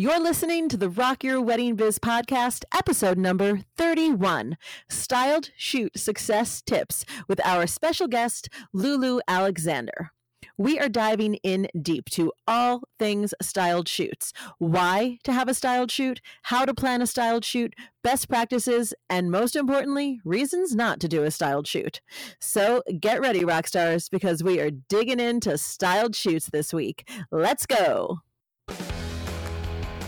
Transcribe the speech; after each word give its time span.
You're 0.00 0.20
listening 0.20 0.68
to 0.68 0.76
the 0.76 0.88
Rock 0.88 1.24
Your 1.24 1.40
Wedding 1.40 1.74
Biz 1.74 1.98
podcast, 1.98 2.62
episode 2.72 3.18
number 3.18 3.62
31 3.76 4.56
Styled 4.88 5.50
Shoot 5.56 5.98
Success 5.98 6.62
Tips 6.62 7.04
with 7.26 7.44
our 7.44 7.66
special 7.66 8.06
guest, 8.06 8.48
Lulu 8.72 9.18
Alexander. 9.26 10.12
We 10.56 10.78
are 10.78 10.88
diving 10.88 11.34
in 11.42 11.66
deep 11.82 12.10
to 12.10 12.30
all 12.46 12.82
things 13.00 13.34
styled 13.42 13.88
shoots 13.88 14.32
why 14.58 15.18
to 15.24 15.32
have 15.32 15.48
a 15.48 15.54
styled 15.54 15.90
shoot, 15.90 16.20
how 16.42 16.64
to 16.64 16.74
plan 16.74 17.02
a 17.02 17.06
styled 17.08 17.44
shoot, 17.44 17.74
best 18.04 18.28
practices, 18.28 18.94
and 19.10 19.32
most 19.32 19.56
importantly, 19.56 20.20
reasons 20.24 20.76
not 20.76 21.00
to 21.00 21.08
do 21.08 21.24
a 21.24 21.32
styled 21.32 21.66
shoot. 21.66 22.00
So 22.38 22.84
get 23.00 23.20
ready, 23.20 23.44
rock 23.44 23.66
stars, 23.66 24.08
because 24.08 24.44
we 24.44 24.60
are 24.60 24.70
digging 24.70 25.18
into 25.18 25.58
styled 25.58 26.14
shoots 26.14 26.50
this 26.52 26.72
week. 26.72 27.10
Let's 27.32 27.66
go. 27.66 28.20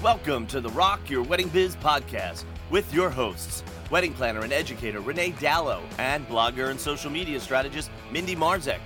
Welcome 0.03 0.46
to 0.46 0.62
the 0.62 0.71
Rock 0.71 1.11
Your 1.11 1.23
Wedding 1.23 1.51
Biz 1.51 1.77
podcast 1.77 2.45
with 2.70 2.91
your 2.95 3.11
hosts, 3.11 3.62
wedding 3.91 4.15
planner 4.15 4.41
and 4.41 4.51
educator 4.51 5.01
Renee 5.01 5.33
Dallow 5.33 5.83
and 5.98 6.27
blogger 6.27 6.70
and 6.70 6.80
social 6.80 7.11
media 7.11 7.38
strategist 7.38 7.91
Mindy 8.11 8.34
Marzek. 8.34 8.78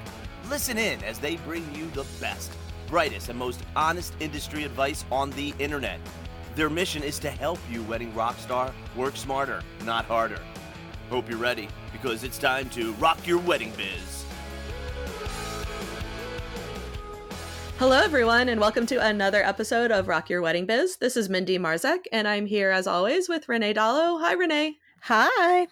Listen 0.51 0.77
in 0.77 1.01
as 1.05 1.21
they 1.21 1.37
bring 1.37 1.73
you 1.73 1.87
the 1.91 2.05
best, 2.21 2.51
brightest, 2.89 3.29
and 3.29 3.39
most 3.39 3.61
honest 3.77 4.13
industry 4.19 4.65
advice 4.65 5.05
on 5.13 5.31
the 5.31 5.55
internet. 5.61 6.01
Their 6.57 6.69
mission 6.69 7.05
is 7.05 7.21
to 7.21 7.31
help 7.31 7.61
you, 7.71 7.85
wedding 7.85 8.13
rock 8.13 8.37
star, 8.39 8.75
work 8.97 9.17
smarter, 9.17 9.63
not 9.85 10.07
harder. 10.07 10.41
Hope 11.11 11.31
you're 11.31 11.39
ready 11.39 11.69
because 11.93 12.25
it's 12.25 12.39
time 12.39 12.69
to 12.71 12.93
rock 12.95 13.25
your 13.25 13.39
wedding 13.39 13.73
biz. 13.77 14.25
Hello, 17.79 17.99
everyone, 17.99 18.49
and 18.49 18.61
welcome 18.61 18.87
to 18.87 19.05
another 19.05 19.43
episode 19.43 19.91
of 19.91 20.07
Rock 20.07 20.31
Your 20.31 20.41
Wedding 20.41 20.65
Biz. 20.65 20.99
This 20.99 21.17
is 21.17 21.29
Mindy 21.29 21.59
Marzek, 21.59 22.05
and 22.13 22.29
I'm 22.29 22.47
here 22.47 22.71
as 22.71 22.87
always 22.87 23.29
with 23.29 23.49
Renee 23.49 23.73
Dallow. 23.73 24.21
Hi, 24.21 24.33
Renee. 24.35 24.77
Hi. 25.03 25.67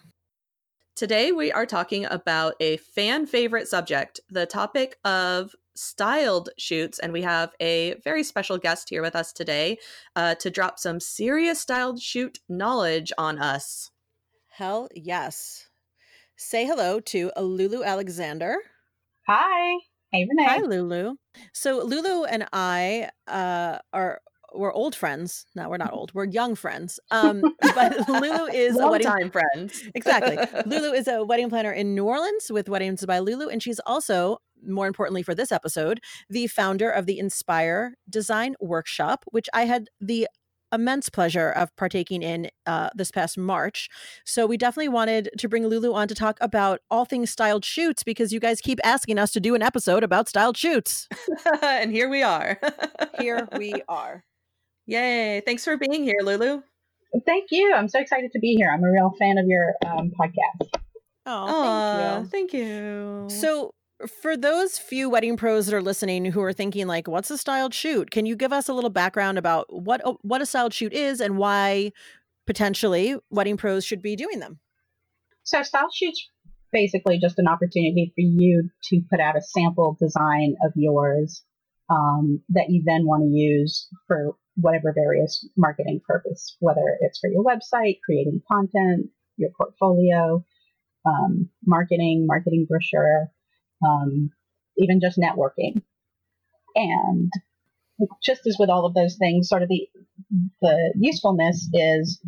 Today, 0.96 1.30
we 1.30 1.52
are 1.52 1.64
talking 1.64 2.04
about 2.06 2.54
a 2.58 2.78
fan 2.78 3.26
favorite 3.26 3.68
subject, 3.68 4.18
the 4.28 4.46
topic 4.46 4.96
of 5.04 5.54
styled 5.76 6.50
shoots. 6.58 6.98
And 6.98 7.12
we 7.12 7.22
have 7.22 7.52
a 7.60 7.94
very 8.02 8.24
special 8.24 8.58
guest 8.58 8.90
here 8.90 9.00
with 9.00 9.14
us 9.14 9.32
today 9.32 9.78
uh, 10.16 10.34
to 10.34 10.50
drop 10.50 10.80
some 10.80 10.98
serious 10.98 11.60
styled 11.60 12.02
shoot 12.02 12.40
knowledge 12.48 13.12
on 13.16 13.38
us. 13.38 13.90
Hell 14.48 14.88
yes. 14.92 15.68
Say 16.36 16.66
hello 16.66 16.98
to 16.98 17.30
Lulu 17.38 17.84
Alexander. 17.84 18.56
Hi. 19.28 19.78
Hey, 20.12 20.26
Renee. 20.28 20.44
Hi, 20.44 20.58
Lulu. 20.58 21.14
So 21.54 21.82
Lulu 21.82 22.24
and 22.24 22.46
I 22.52 23.08
uh, 23.26 23.78
are 23.94 24.20
we're 24.54 24.72
old 24.72 24.94
friends. 24.94 25.46
No, 25.54 25.70
we're 25.70 25.78
not 25.78 25.92
old. 25.94 26.12
We're 26.12 26.26
young 26.26 26.54
friends. 26.54 27.00
Um, 27.10 27.40
but 27.74 28.06
Lulu 28.06 28.44
is 28.52 28.76
Long 28.76 28.88
a 28.88 28.90
wedding 28.90 29.06
time 29.06 29.30
friends. 29.30 29.88
exactly. 29.94 30.36
Lulu 30.66 30.92
is 30.92 31.08
a 31.08 31.24
wedding 31.24 31.48
planner 31.48 31.72
in 31.72 31.94
New 31.94 32.04
Orleans 32.04 32.50
with 32.50 32.68
Weddings 32.68 33.06
by 33.06 33.20
Lulu, 33.20 33.48
and 33.48 33.62
she's 33.62 33.80
also, 33.86 34.36
more 34.62 34.86
importantly 34.86 35.22
for 35.22 35.34
this 35.34 35.50
episode, 35.50 36.00
the 36.28 36.46
founder 36.46 36.90
of 36.90 37.06
the 37.06 37.18
Inspire 37.18 37.94
Design 38.06 38.54
Workshop, 38.60 39.24
which 39.30 39.48
I 39.54 39.64
had 39.64 39.88
the 39.98 40.28
immense 40.72 41.08
pleasure 41.08 41.50
of 41.50 41.74
partaking 41.76 42.22
in 42.22 42.50
uh, 42.66 42.90
this 42.94 43.10
past 43.10 43.36
March. 43.36 43.88
So 44.24 44.46
we 44.46 44.56
definitely 44.56 44.88
wanted 44.88 45.30
to 45.38 45.48
bring 45.48 45.66
Lulu 45.66 45.92
on 45.92 46.08
to 46.08 46.14
talk 46.14 46.38
about 46.40 46.80
all 46.90 47.04
things 47.04 47.30
styled 47.30 47.64
shoots 47.64 48.02
because 48.02 48.32
you 48.32 48.40
guys 48.40 48.60
keep 48.60 48.80
asking 48.84 49.18
us 49.18 49.30
to 49.32 49.40
do 49.40 49.54
an 49.54 49.62
episode 49.62 50.02
about 50.02 50.28
styled 50.28 50.56
shoots. 50.56 51.08
and 51.62 51.90
here 51.90 52.08
we 52.08 52.22
are. 52.22 52.58
Here 53.18 53.48
we 53.58 53.82
are. 53.88 54.24
Yay. 54.86 55.42
Thanks 55.44 55.64
for 55.64 55.76
being 55.76 56.04
here, 56.04 56.20
Lulu. 56.22 56.62
Thank 57.26 57.48
you. 57.50 57.72
I'm 57.74 57.88
so 57.88 58.00
excited 58.00 58.32
to 58.32 58.38
be 58.38 58.54
here. 58.54 58.70
I'm 58.72 58.82
a 58.82 58.90
real 58.90 59.12
fan 59.18 59.38
of 59.38 59.46
your 59.46 59.74
um, 59.86 60.10
podcast. 60.18 60.68
Oh, 61.26 62.26
thank 62.30 62.52
you. 62.52 62.52
Thank 62.52 62.52
you. 62.52 63.26
So, 63.28 63.74
for 64.06 64.36
those 64.36 64.78
few 64.78 65.08
wedding 65.08 65.36
pros 65.36 65.66
that 65.66 65.74
are 65.74 65.82
listening 65.82 66.24
who 66.26 66.42
are 66.42 66.52
thinking 66.52 66.86
like, 66.86 67.08
"What's 67.08 67.30
a 67.30 67.38
styled 67.38 67.74
shoot?" 67.74 68.10
Can 68.10 68.26
you 68.26 68.36
give 68.36 68.52
us 68.52 68.68
a 68.68 68.74
little 68.74 68.90
background 68.90 69.38
about 69.38 69.72
what 69.72 70.00
what 70.24 70.40
a 70.42 70.46
styled 70.46 70.74
shoot 70.74 70.92
is 70.92 71.20
and 71.20 71.36
why 71.36 71.92
potentially 72.46 73.16
wedding 73.30 73.56
pros 73.56 73.84
should 73.84 74.02
be 74.02 74.16
doing 74.16 74.40
them? 74.40 74.58
So, 75.44 75.62
style 75.62 75.90
shoots 75.92 76.28
basically 76.72 77.18
just 77.18 77.38
an 77.38 77.46
opportunity 77.46 78.12
for 78.14 78.22
you 78.22 78.70
to 78.84 79.02
put 79.10 79.20
out 79.20 79.36
a 79.36 79.42
sample 79.42 79.96
design 80.00 80.56
of 80.64 80.72
yours 80.74 81.42
um, 81.90 82.40
that 82.48 82.70
you 82.70 82.82
then 82.84 83.04
want 83.04 83.22
to 83.22 83.28
use 83.28 83.88
for 84.06 84.34
whatever 84.56 84.92
various 84.92 85.46
marketing 85.56 86.00
purpose, 86.06 86.56
whether 86.60 86.98
it's 87.00 87.18
for 87.18 87.30
your 87.30 87.44
website, 87.44 87.98
creating 88.04 88.40
content, 88.50 89.10
your 89.36 89.50
portfolio, 89.56 90.44
um, 91.04 91.48
marketing, 91.64 92.26
marketing 92.26 92.66
brochure, 92.68 93.30
um, 93.84 94.30
even 94.76 95.00
just 95.00 95.18
networking. 95.18 95.82
And 96.74 97.30
just 98.22 98.46
as 98.46 98.56
with 98.58 98.70
all 98.70 98.86
of 98.86 98.94
those 98.94 99.16
things, 99.16 99.48
sort 99.48 99.62
of 99.62 99.68
the 99.68 99.88
the 100.60 100.94
usefulness 100.96 101.68
is 101.72 102.20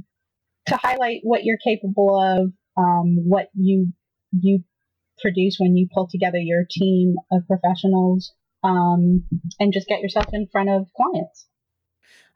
to 0.67 0.77
highlight 0.77 1.21
what 1.23 1.45
you're 1.45 1.59
capable 1.65 2.21
of, 2.21 2.53
um, 2.77 3.29
what 3.29 3.49
you 3.55 3.93
you 4.33 4.65
produce 5.21 5.57
when 5.59 5.77
you 5.77 5.89
pull 5.93 6.09
together 6.09 6.39
your 6.39 6.65
team 6.69 7.15
of 7.33 7.47
professionals, 7.47 8.33
um, 8.63 9.25
and 9.61 9.73
just 9.73 9.89
get 9.89 10.01
yourself 10.01 10.27
in 10.33 10.49
front 10.51 10.69
of 10.69 10.87
clients. 10.97 11.47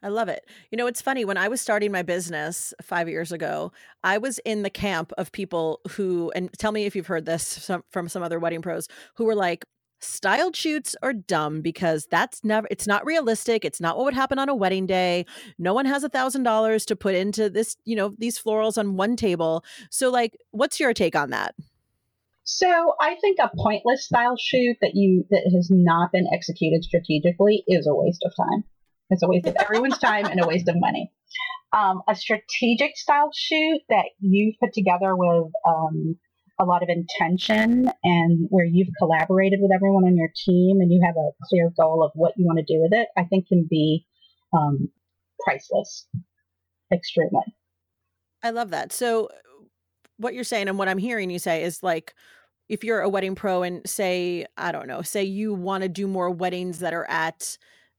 I 0.03 0.09
love 0.09 0.29
it. 0.29 0.47
You 0.71 0.79
know, 0.79 0.87
it's 0.87 1.03
funny 1.03 1.25
when 1.25 1.37
I 1.37 1.49
was 1.49 1.61
starting 1.61 1.91
my 1.91 2.03
business 2.03 2.73
5 2.83 3.09
years 3.09 3.33
ago, 3.33 3.73
I 4.05 4.19
was 4.19 4.39
in 4.45 4.63
the 4.63 4.71
camp 4.71 5.13
of 5.19 5.33
people 5.33 5.81
who 5.91 6.31
and 6.35 6.51
tell 6.59 6.73
me 6.73 6.87
if 6.87 6.95
you've 6.95 7.07
heard 7.09 7.27
this 7.27 7.71
from 7.91 8.09
some 8.09 8.23
other 8.23 8.39
wedding 8.39 8.63
pros 8.63 8.89
who 9.15 9.25
were 9.25 9.35
like 9.35 9.65
styled 10.01 10.55
shoots 10.55 10.95
are 11.03 11.13
dumb 11.13 11.61
because 11.61 12.07
that's 12.09 12.45
never 12.45 12.69
it's 12.71 12.87
not 12.87 13.05
realistic 13.05 13.65
it's 13.65 13.81
not 13.81 13.97
what 13.97 14.05
would 14.05 14.15
happen 14.15 14.39
on 14.39 14.49
a 14.49 14.55
wedding 14.55 14.87
day 14.87 15.27
no 15.59 15.75
one 15.75 15.87
has 15.87 16.05
a 16.05 16.09
thousand 16.09 16.45
dollars 16.45 16.87
to 16.87 16.95
put 16.95 17.17
into 17.17 17.51
this 17.51 17.77
you 17.85 17.97
know 17.97 18.15
these 18.17 18.39
florals 18.39 18.79
on 18.79 18.95
one 18.97 19.17
table 19.17 19.65
so 19.91 20.09
like 20.09 20.37
what's 20.53 20.79
your 20.79 20.95
take 20.95 21.17
on 21.17 21.31
that 21.31 21.53
So 22.51 22.95
I 22.99 23.17
think 23.21 23.39
a 23.41 23.51
pointless 23.59 24.07
style 24.07 24.37
shoot 24.39 24.79
that 24.81 24.93
you 24.95 25.27
that 25.31 25.51
has 25.55 25.69
not 25.71 26.13
been 26.13 26.27
executed 26.33 26.83
strategically 26.83 27.63
is 27.67 27.87
a 27.87 27.95
waste 27.95 28.25
of 28.25 28.33
time. 28.35 28.65
It's 29.11 29.23
a 29.23 29.29
waste 29.29 29.47
of 29.47 29.57
everyone's 29.59 29.99
time 29.99 30.27
and 30.27 30.43
a 30.43 30.47
waste 30.47 30.69
of 30.69 30.77
money. 30.79 31.11
Um, 31.73 32.03
a 32.09 32.15
strategic 32.15 32.97
style 32.97 33.31
shoot 33.35 33.81
that 33.89 34.07
you've 34.21 34.55
put 34.61 34.73
together 34.73 35.15
with 35.15 35.51
um, 35.67 36.17
a 36.61 36.65
lot 36.65 36.83
of 36.83 36.89
intention 36.89 37.91
and 38.03 38.47
where 38.51 38.65
you've 38.65 38.89
collaborated 38.99 39.61
with 39.63 39.71
everyone 39.75 40.05
on 40.05 40.17
your 40.17 40.31
team 40.45 40.81
and 40.81 40.91
you 40.91 41.01
have 41.05 41.17
a 41.17 41.31
clear 41.49 41.71
goal 41.79 42.03
of 42.03 42.11
what 42.15 42.33
you 42.37 42.47
want 42.47 42.59
to 42.59 42.75
do 42.75 42.81
with 42.81 42.93
it, 42.93 43.09
I 43.17 43.25
think 43.25 43.49
can 43.49 43.67
be 43.69 44.07
um, 44.53 44.89
priceless. 45.41 46.07
Extremely. 46.93 47.55
I 48.43 48.51
love 48.51 48.71
that. 48.71 48.93
So 48.93 49.29
what 50.17 50.35
you're 50.35 50.45
saying 50.45 50.69
and 50.69 50.79
what 50.79 50.89
I'm 50.89 50.99
hearing 50.99 51.31
you 51.31 51.39
say 51.39 51.63
is 51.63 51.83
like 51.83 52.15
if 52.69 52.85
you're 52.85 53.01
a 53.01 53.09
wedding 53.09 53.35
pro 53.35 53.63
and 53.63 53.89
say 53.89 54.47
I 54.57 54.73
don't 54.73 54.89
know, 54.89 55.03
say 55.03 55.23
you 55.23 55.55
want 55.55 55.83
to 55.83 55.89
do 55.89 56.07
more 56.07 56.31
weddings 56.31 56.81
that 56.81 56.95
are 56.95 57.09
at 57.09 57.59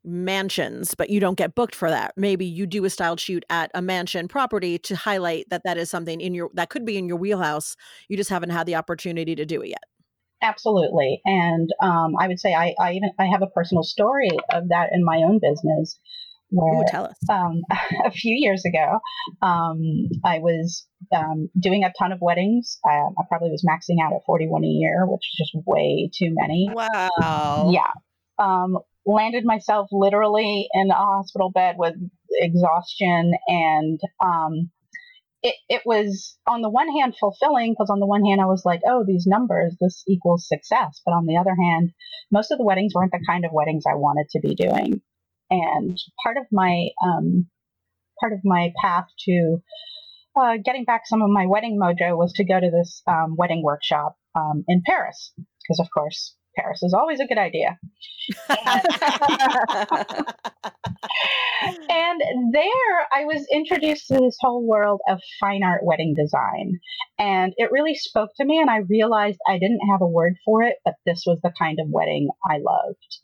mansions 0.10 0.96
but 0.96 1.10
you 1.10 1.20
don't 1.20 1.38
get 1.38 1.56
booked 1.56 1.76
for 1.76 1.90
that. 1.90 2.14
Maybe 2.18 2.46
you 2.46 2.66
do 2.66 2.86
a 2.86 2.90
styled 2.90 3.20
shoot 3.20 3.46
at 3.50 3.72
a 3.74 3.82
mansion 3.82 4.28
property 4.28 4.78
to 4.80 4.96
highlight 4.96 5.50
that 5.50 5.64
that 5.64 5.78
is 5.78 5.90
something 5.90 6.20
in 6.20 6.34
your 6.34 6.50
that 6.54 6.70
could 6.70 6.86
be 6.86 6.98
in 6.98 7.08
your 7.08 7.18
wheelhouse. 7.18 7.76
You 8.08 8.18
just 8.18 8.30
haven't 8.30 8.50
had 8.50 8.66
the 8.66 8.76
opportunity 8.76 9.36
to 9.36 9.46
do 9.46 9.62
it 9.62 9.70
yet. 9.70 9.84
Absolutely. 10.42 11.22
And 11.26 11.70
um, 11.82 12.14
I 12.20 12.28
would 12.28 12.40
say 12.40 12.54
I, 12.54 12.74
I 12.80 12.94
even 12.94 13.12
I 13.20 13.26
have 13.26 13.42
a 13.42 13.48
personal 13.48 13.84
story 13.84 14.30
of 14.52 14.70
that 14.70 14.90
in 14.94 15.04
my 15.04 15.18
own 15.18 15.40
business 15.40 16.00
where 16.52 16.82
Ooh, 16.82 16.86
tell 16.88 17.06
us. 17.06 17.18
um, 17.30 17.62
a 18.06 18.12
few 18.12 18.36
years 18.36 18.64
ago, 18.66 19.00
um, 19.42 20.10
I 20.26 20.40
was 20.40 20.88
um, 21.16 21.50
doing 21.60 21.84
a 21.84 21.94
ton 22.00 22.12
of 22.12 22.20
weddings. 22.22 22.80
Um, 22.90 23.16
I 23.20 23.24
probably 23.28 23.52
was 23.52 23.66
maxing 23.68 24.04
out 24.04 24.14
at 24.14 24.22
41 24.26 24.64
a 24.64 24.68
year, 24.68 25.06
which 25.06 25.22
is 25.22 25.38
just 25.38 25.66
way 25.66 26.10
too 26.18 26.34
many. 26.34 26.72
Wow. 26.74 27.72
Yeah. 27.72 27.92
Landed 29.06 29.46
myself 29.46 29.90
literally 29.92 30.68
in 30.74 30.92
a 30.92 30.96
hospital 30.96 31.52
bed 31.52 31.76
with 31.78 31.96
exhaustion 32.32 33.34
and 33.48 34.00
um, 34.24 34.70
it, 35.42 35.56
it 35.70 35.82
was 35.86 36.38
on 36.48 36.62
the 36.62 36.70
one 36.70 36.90
hand 36.90 37.16
fulfilling 37.20 37.74
because 37.74 37.90
on 37.90 38.00
the 38.00 38.06
one 38.06 38.26
hand 38.26 38.42
I 38.42 38.46
was 38.46 38.64
like, 38.66 38.82
oh, 38.86 39.04
these 39.06 39.26
numbers, 39.26 39.76
this 39.80 40.04
equals 40.08 40.48
success. 40.48 41.02
But 41.06 41.14
on 41.14 41.26
the 41.26 41.38
other 41.38 41.56
hand, 41.56 41.92
most 42.32 42.52
of 42.52 42.58
the 42.58 42.66
weddings 42.66 42.94
weren't 42.94 43.12
the 43.12 43.24
kind 43.26 43.46
of 43.46 43.52
weddings 43.54 43.86
I 43.88 43.96
wanted 43.96 44.28
to 44.32 44.40
be 44.40 44.56
doing. 44.56 45.02
And 45.50 45.98
part 46.24 46.38
of 46.38 46.46
my 46.52 46.90
um, 47.04 47.48
part 48.20 48.34
of 48.34 48.40
my 48.44 48.74
path 48.82 49.06
to 49.26 49.58
uh, 50.36 50.58
getting 50.64 50.86
back 50.86 51.02
some 51.06 51.22
of 51.22 51.30
my 51.30 51.46
wedding 51.48 51.80
mojo 51.82 52.18
was 52.18 52.34
to 52.34 52.44
go 52.44 52.60
to 52.60 52.70
this 52.70 53.02
um, 53.08 53.36
wedding 53.38 53.64
workshop 53.64 54.18
um, 54.36 54.64
in 54.68 54.84
Paris 54.86 55.34
because, 55.38 55.80
of 55.80 55.88
course, 55.92 56.36
Paris 56.60 56.84
is 56.84 56.94
always 56.94 57.20
a 57.20 57.28
good 57.28 57.38
idea. 57.38 57.78
and 61.90 62.22
there 62.54 63.08
I 63.14 63.26
was 63.26 63.48
introduced 63.52 64.08
to 64.08 64.16
this 64.16 64.38
whole 64.40 64.66
world 64.68 65.02
of 65.08 65.20
fine 65.40 65.64
art 65.64 65.82
wedding 65.84 66.14
design. 66.18 66.80
And 67.18 67.54
it 67.58 67.72
really 67.72 67.96
spoke 67.96 68.30
to 68.38 68.46
me, 68.46 68.60
and 68.60 68.70
I 68.70 68.78
realized 68.90 69.40
I 69.48 69.60
didn't 69.60 69.82
have 69.92 70.02
a 70.02 70.08
word 70.08 70.36
for 70.46 70.64
it, 70.64 70.76
but 70.86 70.96
this 71.06 71.24
was 71.26 71.40
the 71.44 71.52
kind 71.58 71.80
of 71.82 71.90
wedding 71.90 72.30
I 72.46 72.58
loved. 72.58 73.18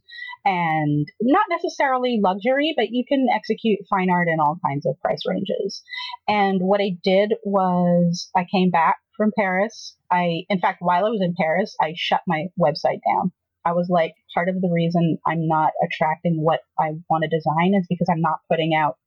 And 0.44 1.08
not 1.22 1.46
necessarily 1.50 2.20
luxury, 2.22 2.74
but 2.76 2.92
you 2.92 3.04
can 3.08 3.28
execute 3.34 3.80
fine 3.90 4.12
art 4.12 4.28
in 4.28 4.40
all 4.40 4.60
kinds 4.64 4.86
of 4.86 5.00
price 5.02 5.22
ranges. 5.28 5.82
And 6.28 6.62
what 6.62 6.82
I 6.82 6.98
did 7.04 7.34
was 7.44 8.30
I 8.36 8.46
came 8.52 8.70
back 8.70 8.98
from 9.18 9.32
Paris. 9.38 9.96
I, 10.12 10.44
in 10.50 10.60
fact, 10.60 10.78
while 10.82 11.06
I 11.06 11.10
was 11.10 11.22
in 11.22 11.36
Paris, 11.38 11.76
I 11.82 11.94
shut 11.96 12.22
my 12.28 12.46
website 12.60 13.00
down. 13.06 13.32
I 13.66 13.74
was 13.74 13.88
like, 13.90 14.14
part 14.34 14.50
of 14.50 14.62
the 14.62 14.70
reason 14.72 15.18
I'm 15.26 15.48
not 15.48 15.72
attracting 15.84 16.38
what 16.42 16.60
I 16.80 16.92
want 17.10 17.24
to 17.24 17.36
design 17.36 17.74
is 17.78 17.88
because 17.90 18.08
I'm 18.12 18.22
not 18.22 18.40
putting 18.50 18.76
out 18.76 18.98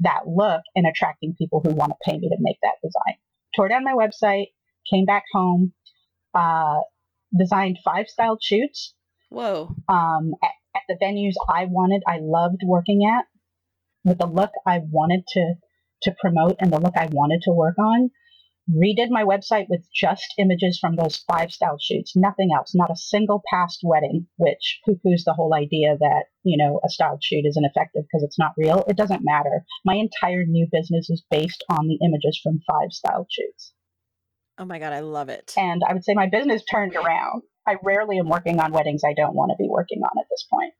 that 0.00 0.26
look 0.26 0.62
and 0.76 0.86
attracting 0.86 1.34
people 1.36 1.60
who 1.64 1.74
want 1.74 1.90
to 1.90 2.10
pay 2.10 2.18
me 2.18 2.28
to 2.28 2.36
make 2.38 2.58
that 2.62 2.76
design. 2.82 3.18
Tore 3.56 3.68
down 3.68 3.84
my 3.84 3.94
website, 3.94 4.46
came 4.90 5.04
back 5.04 5.24
home, 5.32 5.72
uh, 6.34 6.80
designed 7.36 7.78
five 7.84 8.06
styled 8.08 8.40
shoots. 8.42 8.94
Whoa. 9.30 9.74
Um, 9.88 10.34
at, 10.42 10.50
at 10.76 10.82
the 10.88 10.96
venues 11.02 11.34
I 11.48 11.64
wanted, 11.64 12.02
I 12.06 12.18
loved 12.20 12.62
working 12.64 13.02
at, 13.04 13.24
with 14.04 14.18
the 14.18 14.26
look 14.26 14.50
I 14.66 14.80
wanted 14.90 15.24
to 15.28 15.54
to 16.02 16.14
promote 16.20 16.56
and 16.60 16.72
the 16.72 16.78
look 16.78 16.96
I 16.96 17.08
wanted 17.10 17.40
to 17.44 17.52
work 17.52 17.78
on 17.78 18.10
redid 18.70 19.10
my 19.10 19.24
website 19.24 19.66
with 19.68 19.86
just 19.94 20.34
images 20.38 20.78
from 20.80 20.96
those 20.96 21.22
five 21.30 21.52
style 21.52 21.76
shoots, 21.80 22.16
nothing 22.16 22.50
else, 22.56 22.74
not 22.74 22.90
a 22.90 22.96
single 22.96 23.42
past 23.52 23.80
wedding, 23.82 24.26
which 24.36 24.80
poo 24.84 24.98
poos 25.04 25.24
the 25.24 25.34
whole 25.34 25.54
idea 25.54 25.96
that, 25.98 26.24
you 26.42 26.56
know, 26.56 26.80
a 26.84 26.88
styled 26.88 27.22
shoot 27.22 27.44
isn't 27.46 27.64
effective 27.64 28.04
because 28.04 28.22
it's 28.22 28.38
not 28.38 28.52
real. 28.56 28.84
It 28.88 28.96
doesn't 28.96 29.24
matter. 29.24 29.64
My 29.84 29.94
entire 29.94 30.44
new 30.46 30.66
business 30.70 31.10
is 31.10 31.22
based 31.30 31.64
on 31.68 31.88
the 31.88 31.98
images 32.04 32.40
from 32.42 32.60
five 32.66 32.90
styled 32.90 33.28
shoots. 33.30 33.74
Oh 34.58 34.64
my 34.64 34.78
God, 34.78 34.92
I 34.92 35.00
love 35.00 35.28
it. 35.28 35.52
And 35.56 35.82
I 35.86 35.92
would 35.92 36.04
say 36.04 36.14
my 36.14 36.28
business 36.30 36.62
turned 36.70 36.94
around. 36.94 37.42
I 37.66 37.76
rarely 37.82 38.18
am 38.18 38.28
working 38.28 38.60
on 38.60 38.72
weddings 38.72 39.02
I 39.04 39.14
don't 39.14 39.34
want 39.34 39.50
to 39.50 39.56
be 39.62 39.68
working 39.68 40.00
on 40.02 40.18
at 40.18 40.26
this 40.30 40.46
point. 40.50 40.72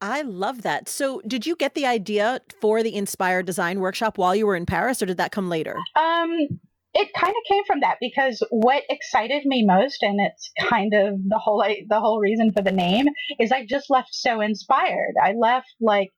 I 0.00 0.22
love 0.22 0.62
that. 0.62 0.90
So, 0.90 1.22
did 1.26 1.46
you 1.46 1.56
get 1.56 1.74
the 1.74 1.86
idea 1.86 2.40
for 2.60 2.82
the 2.82 2.94
Inspire 2.94 3.42
Design 3.42 3.80
Workshop 3.80 4.18
while 4.18 4.36
you 4.36 4.46
were 4.46 4.54
in 4.54 4.66
Paris, 4.66 5.02
or 5.02 5.06
did 5.06 5.16
that 5.16 5.32
come 5.32 5.48
later? 5.48 5.74
Um, 5.96 6.60
it 6.98 7.12
kind 7.12 7.30
of 7.36 7.42
came 7.46 7.62
from 7.66 7.80
that 7.80 7.98
because 8.00 8.42
what 8.48 8.82
excited 8.88 9.44
me 9.44 9.64
most, 9.66 10.02
and 10.02 10.18
it's 10.18 10.50
kind 10.58 10.94
of 10.94 11.16
the 11.28 11.38
whole 11.38 11.62
the 11.88 12.00
whole 12.00 12.18
reason 12.18 12.52
for 12.52 12.62
the 12.62 12.72
name, 12.72 13.06
is 13.38 13.52
I 13.52 13.66
just 13.66 13.90
left 13.90 14.08
so 14.14 14.40
inspired. 14.40 15.14
I 15.22 15.34
left 15.38 15.68
like, 15.78 16.10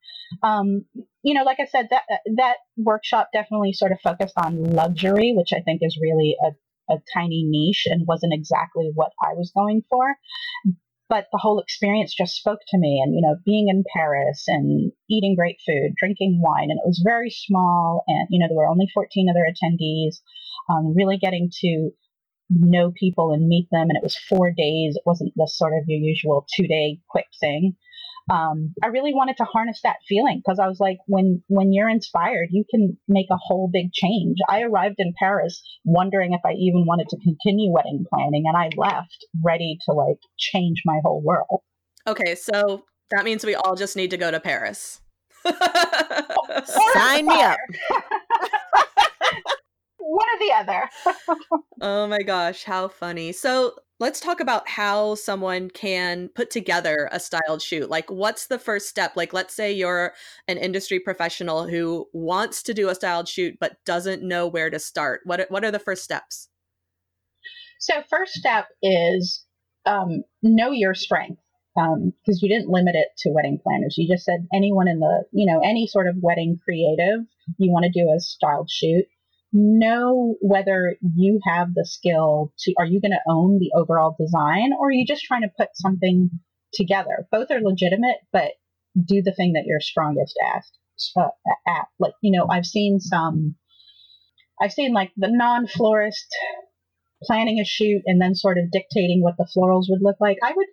um, 0.44 0.84
you 1.22 1.34
know, 1.34 1.42
like 1.42 1.58
I 1.58 1.66
said, 1.66 1.88
that 1.90 2.04
that 2.36 2.56
workshop 2.76 3.30
definitely 3.32 3.72
sort 3.72 3.90
of 3.90 3.98
focused 4.04 4.34
on 4.36 4.70
luxury, 4.70 5.34
which 5.36 5.50
I 5.52 5.62
think 5.62 5.80
is 5.82 5.98
really 6.00 6.36
a, 6.46 6.94
a 6.94 6.98
tiny 7.12 7.42
niche 7.44 7.86
and 7.86 8.06
wasn't 8.06 8.32
exactly 8.32 8.92
what 8.94 9.10
I 9.20 9.34
was 9.34 9.50
going 9.52 9.82
for. 9.90 10.14
But 11.08 11.26
the 11.32 11.38
whole 11.38 11.58
experience 11.58 12.14
just 12.14 12.36
spoke 12.36 12.60
to 12.68 12.78
me, 12.78 13.00
and 13.02 13.14
you 13.14 13.22
know, 13.22 13.36
being 13.44 13.68
in 13.68 13.84
Paris 13.94 14.44
and 14.46 14.92
eating 15.08 15.34
great 15.34 15.56
food, 15.66 15.94
drinking 15.96 16.42
wine, 16.42 16.70
and 16.70 16.78
it 16.78 16.86
was 16.86 17.02
very 17.04 17.30
small, 17.30 18.04
and 18.06 18.28
you 18.30 18.38
know, 18.38 18.46
there 18.48 18.56
were 18.56 18.68
only 18.68 18.88
14 18.92 19.28
other 19.30 19.46
attendees 19.48 20.20
um, 20.68 20.94
really 20.94 21.16
getting 21.16 21.50
to 21.60 21.90
know 22.50 22.92
people 22.92 23.32
and 23.32 23.48
meet 23.48 23.68
them. 23.70 23.88
And 23.88 23.96
it 23.96 24.02
was 24.02 24.16
four 24.16 24.50
days. 24.50 24.96
It 24.96 25.02
wasn't 25.04 25.32
the 25.36 25.48
sort 25.50 25.72
of 25.74 25.84
your 25.86 26.00
usual 26.00 26.46
two 26.54 26.66
day 26.66 27.00
quick 27.08 27.26
thing. 27.40 27.76
Um, 28.30 28.74
I 28.82 28.88
really 28.88 29.14
wanted 29.14 29.36
to 29.38 29.44
harness 29.44 29.80
that 29.84 29.96
feeling 30.08 30.42
because 30.44 30.58
I 30.58 30.66
was 30.68 30.78
like, 30.80 30.98
when 31.06 31.42
when 31.48 31.72
you're 31.72 31.88
inspired, 31.88 32.48
you 32.50 32.64
can 32.70 32.98
make 33.08 33.26
a 33.30 33.38
whole 33.38 33.70
big 33.72 33.92
change. 33.92 34.38
I 34.48 34.62
arrived 34.62 34.96
in 34.98 35.14
Paris 35.18 35.62
wondering 35.84 36.34
if 36.34 36.40
I 36.44 36.52
even 36.52 36.84
wanted 36.86 37.08
to 37.10 37.16
continue 37.22 37.72
wedding 37.72 38.04
planning, 38.12 38.44
and 38.46 38.56
I 38.56 38.70
left 38.76 39.26
ready 39.42 39.78
to 39.86 39.92
like 39.94 40.18
change 40.38 40.82
my 40.84 40.98
whole 41.04 41.22
world. 41.22 41.62
Okay, 42.06 42.34
so 42.34 42.84
that 43.10 43.24
means 43.24 43.44
we 43.44 43.54
all 43.54 43.76
just 43.76 43.96
need 43.96 44.10
to 44.10 44.16
go 44.16 44.30
to 44.30 44.40
Paris. 44.40 45.00
Sign 45.44 47.26
me 47.26 47.40
up. 47.40 47.58
one 50.08 50.26
or 50.34 50.38
the 50.38 50.52
other. 50.52 50.90
oh 51.80 52.06
my 52.06 52.22
gosh, 52.22 52.64
how 52.64 52.88
funny. 52.88 53.32
So 53.32 53.74
let's 54.00 54.20
talk 54.20 54.40
about 54.40 54.68
how 54.68 55.14
someone 55.14 55.70
can 55.70 56.28
put 56.34 56.50
together 56.50 57.08
a 57.12 57.18
styled 57.18 57.60
shoot. 57.60 57.90
Like, 57.90 58.10
what's 58.10 58.46
the 58.46 58.58
first 58.58 58.88
step? 58.88 59.16
Like, 59.16 59.32
let's 59.32 59.54
say 59.54 59.72
you're 59.72 60.14
an 60.46 60.58
industry 60.58 61.00
professional 61.00 61.66
who 61.66 62.06
wants 62.12 62.62
to 62.64 62.74
do 62.74 62.88
a 62.88 62.94
styled 62.94 63.28
shoot 63.28 63.56
but 63.60 63.84
doesn't 63.84 64.22
know 64.22 64.46
where 64.46 64.70
to 64.70 64.78
start. 64.78 65.22
What 65.24 65.46
what 65.50 65.64
are 65.64 65.70
the 65.70 65.78
first 65.78 66.04
steps? 66.04 66.48
So, 67.80 68.02
first 68.08 68.34
step 68.34 68.66
is 68.82 69.44
um, 69.86 70.22
know 70.42 70.70
your 70.70 70.94
strength 70.94 71.40
because 71.74 71.94
um, 71.96 72.12
you 72.42 72.48
didn't 72.48 72.70
limit 72.70 72.96
it 72.96 73.08
to 73.18 73.30
wedding 73.30 73.58
planners. 73.62 73.96
You 73.96 74.12
just 74.12 74.24
said 74.24 74.46
anyone 74.52 74.88
in 74.88 75.00
the 75.00 75.24
you 75.32 75.46
know 75.46 75.60
any 75.60 75.86
sort 75.86 76.08
of 76.08 76.16
wedding 76.20 76.58
creative 76.62 77.20
you 77.56 77.72
want 77.72 77.84
to 77.84 77.90
do 77.90 78.12
a 78.14 78.20
styled 78.20 78.70
shoot 78.70 79.06
know 79.52 80.36
whether 80.40 80.96
you 81.14 81.40
have 81.46 81.74
the 81.74 81.86
skill 81.86 82.52
to, 82.60 82.74
are 82.78 82.84
you 82.84 83.00
going 83.00 83.12
to 83.12 83.30
own 83.32 83.58
the 83.58 83.70
overall 83.74 84.16
design 84.18 84.70
or 84.78 84.88
are 84.88 84.92
you 84.92 85.06
just 85.06 85.24
trying 85.24 85.42
to 85.42 85.52
put 85.56 85.68
something 85.74 86.30
together? 86.74 87.26
Both 87.30 87.50
are 87.50 87.60
legitimate, 87.60 88.18
but 88.32 88.52
do 89.04 89.22
the 89.22 89.32
thing 89.32 89.54
that 89.54 89.64
you're 89.66 89.80
strongest 89.80 90.34
at. 90.44 90.64
Uh, 91.16 91.28
at. 91.66 91.86
Like, 91.98 92.14
you 92.22 92.36
know, 92.36 92.46
I've 92.50 92.66
seen 92.66 92.98
some, 92.98 93.54
I've 94.60 94.72
seen 94.72 94.92
like 94.92 95.12
the 95.16 95.30
non 95.30 95.68
florist 95.68 96.26
planning 97.22 97.60
a 97.60 97.64
shoot 97.64 98.02
and 98.06 98.20
then 98.20 98.34
sort 98.34 98.58
of 98.58 98.70
dictating 98.70 99.22
what 99.22 99.36
the 99.36 99.48
florals 99.56 99.86
would 99.88 100.02
look 100.02 100.16
like. 100.20 100.38
I 100.42 100.52
would, 100.54 100.66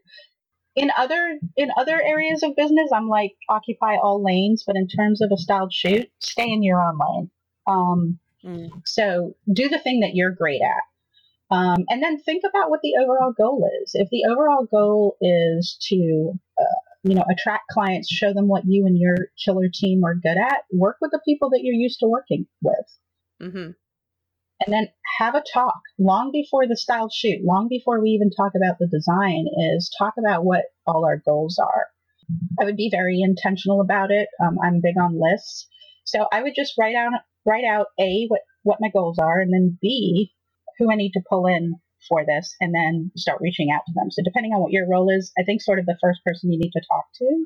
in 0.76 0.92
other 0.98 1.40
in 1.56 1.70
other 1.78 2.02
areas 2.02 2.44
of 2.44 2.56
business, 2.56 2.90
I'm 2.94 3.08
like 3.08 3.34
occupy 3.50 3.96
all 3.96 4.24
lanes, 4.24 4.64
but 4.66 4.76
in 4.76 4.88
terms 4.88 5.22
of 5.22 5.32
a 5.32 5.38
styled 5.38 5.74
shoot, 5.74 6.10
stay 6.20 6.52
in 6.52 6.64
your 6.64 6.82
own 6.82 6.98
lane. 6.98 7.32
Um, 7.68 8.20
Mm. 8.46 8.70
So 8.86 9.36
do 9.52 9.70
the 9.70 9.80
thing 9.80 10.02
that 10.02 10.12
you're 10.14 10.32
great 10.32 10.62
at. 10.62 11.56
Um, 11.56 11.86
and 11.90 12.02
then 12.02 12.20
think 12.20 12.44
about 12.48 12.70
what 12.70 12.82
the 12.82 12.94
overall 13.02 13.32
goal 13.32 13.70
is. 13.84 13.92
If 13.94 14.10
the 14.10 14.26
overall 14.30 14.66
goal 14.66 15.16
is 15.22 15.78
to, 15.90 16.34
uh, 16.60 16.82
you 17.04 17.16
know, 17.16 17.24
attract 17.32 17.70
clients, 17.70 18.12
show 18.12 18.34
them 18.34 18.48
what 18.48 18.64
you 18.66 18.86
and 18.86 18.98
your 18.98 19.16
killer 19.44 19.70
team 19.72 20.04
are 20.04 20.16
good 20.16 20.38
at, 20.38 20.64
work 20.72 20.98
with 21.02 21.12
the 21.12 21.22
people 21.24 21.52
that 21.52 21.62
you're 21.62 21.76
used 21.76 22.00
to 22.00 22.08
working 22.08 22.48
with. 22.64 22.86
Mm-hmm. 23.42 23.72
And 24.66 24.74
then 24.74 24.88
have 25.20 25.36
a 25.36 25.44
talk 25.54 25.80
long 26.00 26.32
before 26.32 26.66
the 26.68 26.78
style 26.78 27.10
shoot, 27.14 27.44
long 27.44 27.68
before 27.70 28.02
we 28.02 28.10
even 28.10 28.32
talk 28.32 28.54
about 28.56 28.80
the 28.80 28.88
design, 28.88 29.46
is 29.76 29.94
talk 30.00 30.14
about 30.18 30.46
what 30.46 30.64
all 30.88 31.06
our 31.06 31.22
goals 31.26 31.60
are. 31.60 31.88
I 32.60 32.66
would 32.66 32.78
be 32.78 32.90
very 32.90 33.22
intentional 33.22 33.82
about 33.82 34.10
it. 34.12 34.30
Um, 34.42 34.58
I'm 34.64 34.82
big 34.82 34.98
on 34.98 35.20
lists. 35.22 35.68
So 36.06 36.28
I 36.32 36.42
would 36.42 36.54
just 36.56 36.74
write 36.80 36.96
out 36.96 37.12
write 37.46 37.66
out 37.66 37.88
A, 38.00 38.26
what, 38.28 38.42
what 38.64 38.78
my 38.82 38.90
goals 38.94 39.20
are, 39.20 39.40
and 39.40 39.54
then 39.54 39.78
B, 39.82 40.32
who 40.80 40.92
I 40.92 40.96
need 40.96 41.12
to 41.12 41.22
pull 41.30 41.48
in 41.48 41.76
for 42.08 42.26
this, 42.26 42.56
and 42.60 42.74
then 42.74 43.12
start 43.16 43.40
reaching 43.42 43.70
out 43.74 43.82
to 43.88 43.94
them. 43.96 44.12
So 44.12 44.22
depending 44.24 44.52
on 44.54 44.62
what 44.62 44.72
your 44.72 44.88
role 44.90 45.10
is, 45.10 45.32
I 45.38 45.44
think 45.44 45.62
sort 45.62 45.80
of 45.80 45.86
the 45.86 45.98
first 46.02 46.20
person 46.24 46.52
you 46.52 46.60
need 46.60 46.72
to 46.72 46.82
talk 46.92 47.06
to 47.16 47.46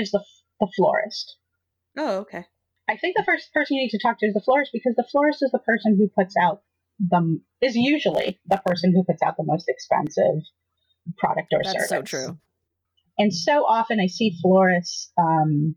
is 0.00 0.10
the, 0.10 0.24
the 0.60 0.68
florist. 0.76 1.36
Oh, 1.96 2.18
okay. 2.18 2.44
I 2.88 2.96
think 2.96 3.16
the 3.16 3.24
first 3.24 3.52
person 3.52 3.76
you 3.76 3.82
need 3.82 3.90
to 3.90 3.98
talk 3.98 4.18
to 4.20 4.26
is 4.26 4.34
the 4.34 4.42
florist 4.44 4.70
because 4.72 4.94
the 4.96 5.06
florist 5.10 5.42
is 5.42 5.50
the 5.50 5.58
person 5.58 5.96
who 5.96 6.08
puts 6.08 6.34
out 6.36 6.62
the 6.98 7.40
is 7.60 7.74
usually 7.74 8.40
the 8.46 8.60
person 8.64 8.92
who 8.94 9.04
puts 9.04 9.22
out 9.22 9.36
the 9.36 9.44
most 9.44 9.68
expensive 9.68 10.42
product 11.18 11.48
or 11.52 11.60
That's 11.62 11.72
service. 11.74 11.88
so 11.88 12.02
true. 12.02 12.38
And 13.18 13.34
so 13.34 13.64
often 13.64 13.98
I 14.00 14.06
see 14.06 14.36
florists 14.40 15.10
um, 15.18 15.76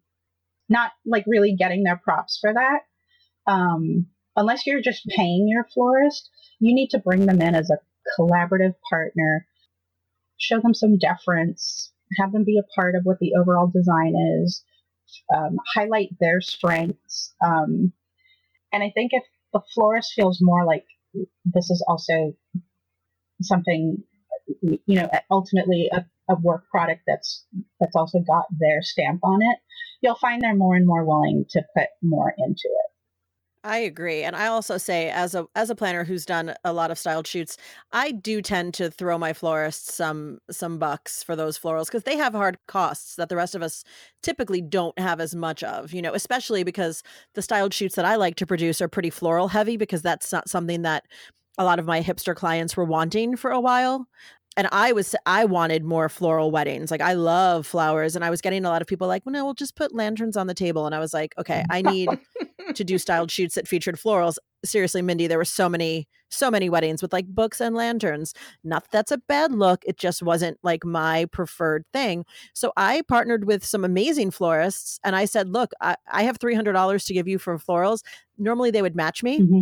not 0.68 0.92
like 1.06 1.26
really 1.28 1.56
getting 1.58 1.84
their 1.84 2.00
props 2.02 2.38
for 2.40 2.54
that 2.54 2.82
um, 3.50 4.06
unless 4.36 4.66
you're 4.66 4.82
just 4.82 5.06
paying 5.08 5.48
your 5.50 5.66
florist, 5.74 6.30
you 6.60 6.74
need 6.74 6.90
to 6.92 7.00
bring 7.00 7.26
them 7.26 7.42
in 7.42 7.56
as 7.56 7.70
a 7.70 7.80
collaborative 8.18 8.76
partner, 8.90 9.48
show 10.38 10.62
them 10.62 10.74
some 10.74 10.98
deference, 10.98 11.92
have 12.18 12.32
them 12.32 12.44
be 12.46 12.60
a 12.60 12.80
part 12.80 12.96
of 12.96 13.02
what 13.04 13.18
the 13.20 13.34
overall 13.40 13.68
design 13.68 14.14
is, 14.44 14.64
um, 15.36 15.58
highlight 15.74 16.10
their 16.20 16.42
strengths. 16.42 17.34
Um, 17.44 17.92
and 18.72 18.84
I 18.84 18.92
think 18.94 19.12
if 19.14 19.24
the 19.52 19.62
florist 19.74 20.14
feels 20.16 20.38
more 20.42 20.64
like 20.64 20.86
this 21.46 21.72
is 21.72 21.84
also 21.88 22.36
something, 23.42 24.04
you 24.62 24.96
know, 24.96 25.10
ultimately 25.32 25.90
a, 25.92 26.06
a 26.30 26.36
work 26.40 26.70
product 26.70 27.02
that's 27.08 27.46
that's 27.80 27.96
also 27.96 28.20
got 28.20 28.46
their 28.60 28.84
stamp 28.84 29.22
on 29.24 29.42
it, 29.42 29.58
you'll 30.02 30.16
find 30.16 30.42
they're 30.42 30.56
more 30.56 30.76
and 30.76 30.86
more 30.86 31.04
willing 31.04 31.46
to 31.50 31.64
put 31.76 31.88
more 32.04 32.32
into 32.38 32.66
it. 32.66 32.99
I 33.70 33.78
agree. 33.78 34.24
And 34.24 34.36
I 34.36 34.48
also 34.48 34.80
say 34.80 35.12
as 35.12 35.36
a 35.36 35.46
as 35.56 35.70
a 35.70 35.76
planner 35.76 36.04
who's 36.04 36.26
done 36.26 36.56
a 36.64 36.74
lot 36.74 36.90
of 36.90 36.98
styled 36.98 37.28
shoots, 37.28 37.56
I 37.92 38.12
do 38.12 38.42
tend 38.42 38.74
to 38.76 38.90
throw 38.90 39.16
my 39.20 39.32
florists 39.32 39.94
some 39.94 40.40
some 40.50 40.80
bucks 40.80 41.22
for 41.22 41.36
those 41.36 41.60
florals 41.60 41.86
because 41.86 42.02
they 42.02 42.18
have 42.18 42.34
hard 42.34 42.58
costs 42.68 43.16
that 43.18 43.30
the 43.30 43.36
rest 43.36 43.54
of 43.54 43.62
us 43.62 43.84
typically 44.24 44.60
don't 44.60 44.98
have 44.98 45.20
as 45.22 45.36
much 45.36 45.62
of, 45.62 45.94
you 45.94 46.02
know, 46.02 46.16
especially 46.16 46.64
because 46.64 47.04
the 47.36 47.44
styled 47.44 47.72
shoots 47.72 47.94
that 47.94 48.06
I 48.06 48.16
like 48.16 48.38
to 48.38 48.48
produce 48.48 48.82
are 48.82 48.88
pretty 48.88 49.12
floral 49.12 49.50
heavy 49.50 49.78
because 49.78 50.02
that's 50.02 50.32
not 50.32 50.50
something 50.50 50.82
that 50.82 51.06
a 51.60 51.64
lot 51.64 51.78
of 51.78 51.86
my 51.86 52.02
hipster 52.02 52.36
clients 52.36 52.76
were 52.76 52.86
wanting 52.86 53.36
for 53.36 53.52
a 53.52 53.60
while 53.62 54.08
and 54.58 54.68
I 54.72 54.92
was 54.92 55.16
I 55.26 55.46
wanted 55.46 55.84
more 55.84 56.10
floral 56.10 56.52
weddings. 56.52 56.92
Like 56.92 57.02
I 57.02 57.14
love 57.14 57.66
flowers, 57.66 58.16
and 58.16 58.26
I 58.26 58.30
was 58.30 58.42
getting 58.42 58.66
a 58.66 58.70
lot 58.70 58.82
of 58.82 58.88
people 58.88 59.08
like, 59.08 59.26
well, 59.26 59.34
no, 59.34 59.46
we'll 59.46 59.54
just 59.54 59.76
put 59.76 59.94
lanterns 59.94 60.36
on 60.36 60.48
the 60.48 60.54
table. 60.54 60.86
And 60.86 60.96
I 60.96 61.00
was 61.00 61.14
like, 61.14 61.34
okay, 61.38 61.64
I 61.70 61.82
need 61.82 62.10
to 62.74 62.84
do 62.84 62.98
styled 62.98 63.32
shoots 63.32 63.56
that 63.56 63.68
featured 63.68 63.96
florals. 63.96 64.38
Seriously, 64.66 65.02
Mindy, 65.02 65.28
there 65.28 65.38
were 65.38 65.46
so 65.46 65.70
many, 65.70 66.08
so 66.30 66.52
many 66.52 66.70
weddings 66.70 67.02
with 67.02 67.14
like 67.14 67.28
books 67.28 67.62
and 67.62 67.76
lanterns. 67.76 68.34
Not 68.64 68.84
that 68.84 68.92
that's 68.92 69.12
a 69.12 69.18
bad 69.18 69.54
look. 69.54 69.84
It 69.86 69.98
just 69.98 70.22
wasn't 70.22 70.58
like 70.64 70.84
my 70.84 71.26
preferred 71.32 71.86
thing. 71.94 72.26
So 72.54 72.74
I 72.76 73.04
partnered 73.08 73.46
with 73.46 73.64
some 73.66 73.86
amazing 73.86 74.32
florists, 74.32 75.00
and 75.04 75.16
I 75.16 75.26
said, 75.26 75.50
look, 75.50 75.72
I, 75.80 75.96
I 76.12 76.24
have 76.24 76.38
three 76.38 76.56
hundred 76.56 76.74
dollars 76.74 77.06
to 77.06 77.14
give 77.14 77.28
you 77.28 77.40
for 77.40 77.58
florals. 77.58 78.02
Normally 78.38 78.72
they 78.72 78.82
would 78.82 78.96
match 78.96 79.24
me. 79.24 79.40
Mm-hmm 79.40 79.62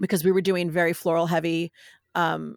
because 0.00 0.24
we 0.24 0.30
were 0.30 0.40
doing 0.40 0.70
very 0.70 0.92
floral 0.92 1.26
heavy 1.26 1.72
um, 2.14 2.56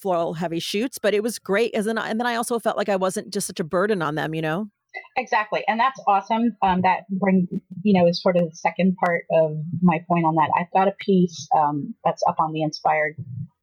floral 0.00 0.34
heavy 0.34 0.60
shoots, 0.60 0.98
but 0.98 1.14
it 1.14 1.22
was 1.22 1.38
great. 1.38 1.74
As 1.74 1.86
an, 1.86 1.98
and 1.98 2.18
then 2.18 2.26
I 2.26 2.36
also 2.36 2.58
felt 2.58 2.76
like 2.76 2.88
I 2.88 2.96
wasn't 2.96 3.32
just 3.32 3.46
such 3.46 3.60
a 3.60 3.64
burden 3.64 4.02
on 4.02 4.14
them, 4.14 4.34
you 4.34 4.42
know? 4.42 4.68
Exactly. 5.16 5.62
And 5.68 5.78
that's 5.78 6.00
awesome. 6.06 6.56
Um, 6.62 6.82
that 6.82 7.02
bring, 7.10 7.46
you 7.82 7.98
know, 7.98 8.08
is 8.08 8.20
sort 8.20 8.36
of 8.36 8.50
the 8.50 8.56
second 8.56 8.96
part 9.04 9.24
of 9.30 9.52
my 9.82 9.98
point 10.08 10.24
on 10.24 10.34
that. 10.34 10.50
I've 10.58 10.72
got 10.72 10.88
a 10.88 10.94
piece 10.98 11.46
um, 11.56 11.94
that's 12.04 12.22
up 12.28 12.36
on 12.40 12.52
the 12.52 12.62
Inspired 12.62 13.14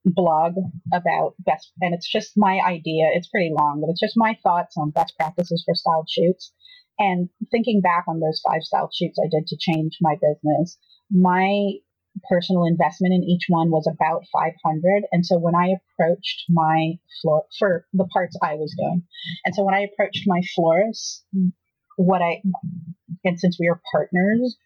blog 0.05 0.53
about 0.93 1.33
best, 1.39 1.71
and 1.81 1.93
it's 1.93 2.09
just 2.09 2.31
my 2.37 2.59
idea. 2.65 3.09
It's 3.13 3.27
pretty 3.27 3.51
long, 3.53 3.81
but 3.81 3.91
it's 3.91 3.99
just 3.99 4.13
my 4.15 4.37
thoughts 4.41 4.75
on 4.77 4.91
best 4.91 5.15
practices 5.17 5.63
for 5.65 5.75
styled 5.75 6.07
shoots. 6.09 6.53
And 6.99 7.29
thinking 7.51 7.81
back 7.81 8.05
on 8.07 8.19
those 8.19 8.41
five 8.47 8.63
styled 8.63 8.93
shoots 8.95 9.19
I 9.19 9.27
did 9.29 9.47
to 9.47 9.57
change 9.59 9.97
my 10.01 10.15
business, 10.15 10.77
my 11.11 11.73
personal 12.29 12.65
investment 12.65 13.13
in 13.13 13.23
each 13.23 13.45
one 13.47 13.69
was 13.69 13.87
about 13.87 14.23
500 14.31 15.03
and 15.11 15.25
so 15.25 15.37
when 15.37 15.55
i 15.55 15.75
approached 15.75 16.45
my 16.49 16.93
floor 17.21 17.45
for 17.57 17.85
the 17.93 18.05
parts 18.05 18.37
i 18.43 18.55
was 18.55 18.73
doing 18.77 19.03
and 19.45 19.55
so 19.55 19.63
when 19.63 19.75
i 19.75 19.81
approached 19.81 20.23
my 20.25 20.41
florist 20.55 21.25
what 21.97 22.21
i 22.21 22.41
and 23.25 23.39
since 23.39 23.57
we 23.59 23.67
are 23.67 23.81
partners 23.91 24.57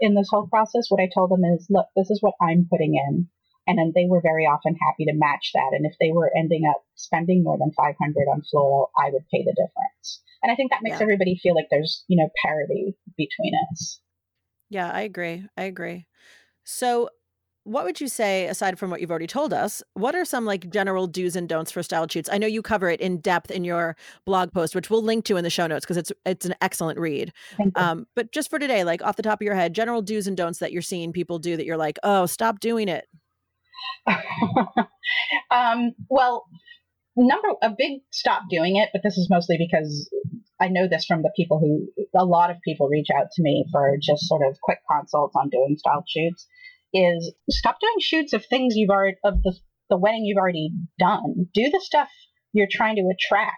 in 0.00 0.14
this 0.14 0.28
whole 0.30 0.46
process 0.48 0.86
what 0.88 1.00
i 1.00 1.08
told 1.14 1.30
them 1.30 1.44
is 1.44 1.66
look 1.70 1.86
this 1.96 2.10
is 2.10 2.18
what 2.20 2.34
i'm 2.40 2.66
putting 2.70 2.94
in. 2.94 3.28
And 3.66 3.78
then 3.78 3.92
they 3.94 4.06
were 4.08 4.22
very 4.22 4.46
often 4.46 4.74
happy 4.74 5.04
to 5.04 5.12
match 5.14 5.52
that. 5.54 5.70
And 5.72 5.86
if 5.86 5.92
they 6.00 6.10
were 6.10 6.32
ending 6.36 6.62
up 6.68 6.82
spending 6.96 7.44
more 7.44 7.56
than 7.56 7.70
500 7.76 7.94
on 8.32 8.42
floral 8.50 8.90
i 8.96 9.10
would 9.12 9.28
pay 9.32 9.44
the 9.44 9.54
difference. 9.54 10.22
And 10.42 10.50
i 10.50 10.56
think 10.56 10.72
that 10.72 10.82
makes 10.82 10.98
yeah. 10.98 11.02
everybody 11.02 11.38
feel 11.40 11.54
like 11.54 11.68
there's 11.70 12.04
you 12.08 12.16
know 12.16 12.30
parity 12.44 12.96
between 13.16 13.52
us. 13.70 14.00
Yeah 14.70 14.90
i 14.90 15.02
agree. 15.02 15.44
I 15.56 15.64
agree 15.64 16.06
so, 16.64 17.08
what 17.64 17.84
would 17.84 18.00
you 18.00 18.08
say, 18.08 18.46
aside 18.46 18.78
from 18.78 18.90
what 18.90 19.00
you've 19.00 19.10
already 19.10 19.26
told 19.26 19.52
us, 19.52 19.82
what 19.92 20.14
are 20.14 20.24
some 20.24 20.46
like 20.46 20.70
general 20.70 21.06
do's 21.06 21.36
and 21.36 21.48
don'ts 21.48 21.70
for 21.70 21.82
style 21.82 22.08
shoots? 22.08 22.28
I 22.32 22.38
know 22.38 22.46
you 22.46 22.62
cover 22.62 22.88
it 22.88 23.00
in 23.00 23.18
depth 23.18 23.50
in 23.50 23.64
your 23.64 23.96
blog 24.24 24.50
post, 24.52 24.74
which 24.74 24.88
we'll 24.88 25.02
link 25.02 25.24
to 25.26 25.36
in 25.36 25.44
the 25.44 25.50
show 25.50 25.66
notes 25.66 25.84
because 25.84 25.98
it's 25.98 26.10
it's 26.24 26.46
an 26.46 26.54
excellent 26.62 26.98
read. 26.98 27.32
Um, 27.74 28.06
but 28.16 28.32
just 28.32 28.48
for 28.48 28.58
today, 28.58 28.82
like 28.82 29.02
off 29.02 29.16
the 29.16 29.22
top 29.22 29.40
of 29.40 29.44
your 29.44 29.54
head, 29.54 29.74
general 29.74 30.00
do's 30.00 30.26
and 30.26 30.36
don'ts 30.36 30.58
that 30.60 30.72
you're 30.72 30.82
seeing 30.82 31.12
people 31.12 31.38
do 31.38 31.56
that 31.56 31.66
you're 31.66 31.76
like, 31.76 31.98
oh, 32.02 32.26
stop 32.26 32.60
doing 32.60 32.88
it. 32.88 33.06
um, 35.50 35.92
well, 36.08 36.46
number 37.16 37.48
a 37.62 37.70
big 37.70 38.00
stop 38.10 38.42
doing 38.50 38.76
it, 38.76 38.88
but 38.92 39.02
this 39.02 39.16
is 39.16 39.28
mostly 39.30 39.58
because 39.58 40.10
I 40.60 40.68
know 40.68 40.86
this 40.88 41.06
from 41.06 41.22
the 41.22 41.32
people 41.34 41.58
who 41.58 41.88
a 42.18 42.24
lot 42.24 42.50
of 42.50 42.56
people 42.62 42.88
reach 42.88 43.08
out 43.16 43.28
to 43.32 43.42
me 43.42 43.64
for 43.72 43.96
just 44.00 44.26
sort 44.26 44.42
of 44.46 44.58
quick 44.62 44.78
consults 44.90 45.34
on 45.36 45.48
doing 45.48 45.76
style 45.78 46.04
shoots 46.06 46.46
is 46.92 47.32
stop 47.48 47.78
doing 47.80 47.96
shoots 48.00 48.32
of 48.32 48.44
things 48.44 48.74
you've 48.76 48.90
already 48.90 49.16
of 49.24 49.42
the 49.42 49.54
the 49.90 49.96
wedding 49.96 50.24
you've 50.24 50.38
already 50.38 50.70
done. 50.98 51.48
Do 51.52 51.68
the 51.70 51.80
stuff 51.82 52.08
you're 52.52 52.68
trying 52.70 52.96
to 52.96 53.10
attract. 53.12 53.54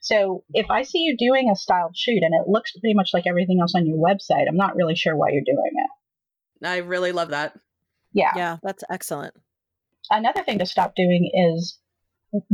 So 0.00 0.44
if 0.52 0.70
I 0.70 0.82
see 0.82 0.98
you 1.00 1.16
doing 1.18 1.50
a 1.50 1.56
styled 1.56 1.96
shoot 1.96 2.22
and 2.22 2.34
it 2.34 2.48
looks 2.48 2.72
pretty 2.72 2.94
much 2.94 3.10
like 3.12 3.26
everything 3.26 3.58
else 3.60 3.74
on 3.74 3.86
your 3.86 3.98
website, 3.98 4.46
I'm 4.48 4.56
not 4.56 4.76
really 4.76 4.94
sure 4.94 5.16
why 5.16 5.28
you're 5.30 5.42
doing 5.44 5.70
it. 5.74 6.66
I 6.66 6.78
really 6.78 7.12
love 7.12 7.30
that. 7.30 7.58
Yeah. 8.12 8.32
Yeah, 8.36 8.56
that's 8.62 8.84
excellent. 8.90 9.34
Another 10.10 10.42
thing 10.42 10.58
to 10.58 10.66
stop 10.66 10.94
doing 10.94 11.30
is 11.32 11.78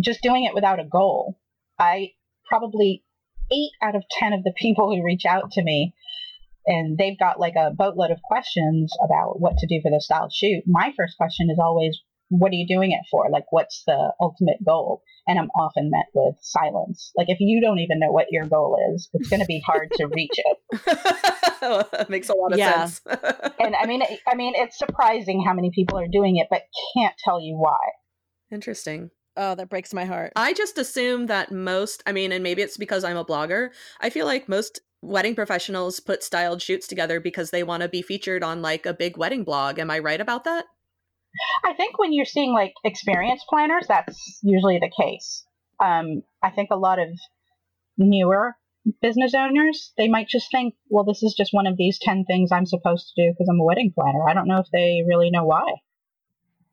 just 0.01 0.23
doing 0.23 0.45
it 0.45 0.55
without 0.55 0.81
a 0.81 0.85
goal. 0.85 1.39
I 1.79 2.13
probably 2.49 3.05
eight 3.53 3.71
out 3.83 3.97
of 3.97 4.05
10 4.19 4.33
of 4.33 4.43
the 4.43 4.55
people 4.57 4.95
who 4.95 5.05
reach 5.05 5.25
out 5.25 5.53
to 5.53 5.63
me 5.63 5.95
and 6.67 6.99
they've 6.99 7.19
got 7.19 7.39
like 7.39 7.55
a 7.57 7.71
boatload 7.71 8.11
of 8.11 8.21
questions 8.23 8.93
about 9.05 9.41
what 9.41 9.57
to 9.59 9.67
do 9.67 9.81
for 9.83 9.91
the 9.91 10.01
style 10.01 10.29
shoot. 10.33 10.63
My 10.67 10.93
first 10.97 11.17
question 11.17 11.49
is 11.51 11.59
always, 11.63 11.97
what 12.29 12.51
are 12.51 12.57
you 12.57 12.67
doing 12.67 12.91
it 12.91 13.07
for? 13.09 13.29
Like, 13.31 13.45
what's 13.51 13.85
the 13.87 14.13
ultimate 14.21 14.65
goal? 14.67 15.03
And 15.29 15.39
I'm 15.39 15.51
often 15.59 15.91
met 15.91 16.07
with 16.13 16.35
silence. 16.41 17.13
Like, 17.17 17.29
if 17.29 17.39
you 17.39 17.61
don't 17.61 17.79
even 17.79 18.01
know 18.01 18.11
what 18.11 18.27
your 18.31 18.47
goal 18.47 18.77
is, 18.95 19.09
it's 19.13 19.29
going 19.29 19.41
to 19.41 19.47
be 19.47 19.63
hard 19.65 19.91
to 19.95 20.07
reach 20.07 20.35
it. 20.35 20.59
that 21.93 22.11
makes 22.11 22.29
a 22.29 22.35
lot 22.35 22.53
of 22.53 22.59
yeah. 22.59 22.87
sense. 22.87 23.01
and 23.61 23.77
I 23.77 23.87
mean, 23.87 24.03
I 24.27 24.35
mean, 24.35 24.55
it's 24.57 24.77
surprising 24.77 25.45
how 25.47 25.55
many 25.55 25.71
people 25.73 25.99
are 25.99 26.09
doing 26.11 26.37
it, 26.37 26.49
but 26.51 26.63
can't 26.97 27.15
tell 27.25 27.41
you 27.41 27.57
why. 27.57 27.79
Interesting. 28.51 29.11
Oh, 29.37 29.55
that 29.55 29.69
breaks 29.69 29.93
my 29.93 30.05
heart. 30.05 30.33
I 30.37 30.55
just 30.55 30.79
assume 30.79 31.27
that 31.27 31.53
most, 31.53 32.03
I 32.07 32.13
mean, 32.13 32.33
and 32.33 32.43
maybe 32.43 32.63
it's 32.63 32.77
because 32.77 33.05
I'm 33.05 33.17
a 33.17 33.25
blogger, 33.25 33.71
I 34.01 34.11
feel 34.11 34.27
like 34.27 34.49
most 34.49 34.81
wedding 35.03 35.35
professionals 35.35 36.01
put 36.01 36.23
styled 36.23 36.63
shoots 36.63 36.87
together 36.87 37.21
because 37.21 37.51
they 37.51 37.63
want 37.63 37.83
to 37.83 37.89
be 37.89 38.03
featured 38.03 38.43
on 38.43 38.63
like 38.63 38.87
a 38.87 38.95
big 38.95 39.17
wedding 39.17 39.45
blog. 39.45 39.79
Am 39.79 39.91
I 39.91 39.99
right 39.99 40.21
about 40.21 40.45
that? 40.45 40.65
I 41.65 41.75
think 41.75 41.99
when 41.99 42.13
you're 42.13 42.25
seeing 42.25 42.53
like 42.53 42.73
experienced 42.85 43.45
planners, 43.49 43.87
that's 43.87 44.41
usually 44.43 44.79
the 44.79 44.91
case. 44.99 45.45
Um, 45.85 46.23
I 46.43 46.51
think 46.51 46.71
a 46.71 46.77
lot 46.77 46.99
of 46.99 47.09
newer 47.99 48.57
business 49.03 49.35
owners, 49.35 49.93
they 49.99 50.09
might 50.09 50.29
just 50.29 50.51
think, 50.51 50.75
well, 50.89 51.05
this 51.05 51.23
is 51.23 51.35
just 51.37 51.53
one 51.53 51.67
of 51.67 51.77
these 51.77 51.99
10 52.01 52.25
things 52.25 52.53
I'm 52.53 52.67
supposed 52.67 53.13
to 53.15 53.23
do 53.23 53.33
because 53.33 53.49
I'm 53.51 53.61
a 53.61 53.65
wedding 53.65 53.93
planner. 53.95 54.29
I 54.29 54.35
don't 54.35 54.49
know 54.49 54.61
if 54.61 54.69
they 54.73 55.03
really 55.07 55.31
know 55.31 55.45
why. 55.45 55.65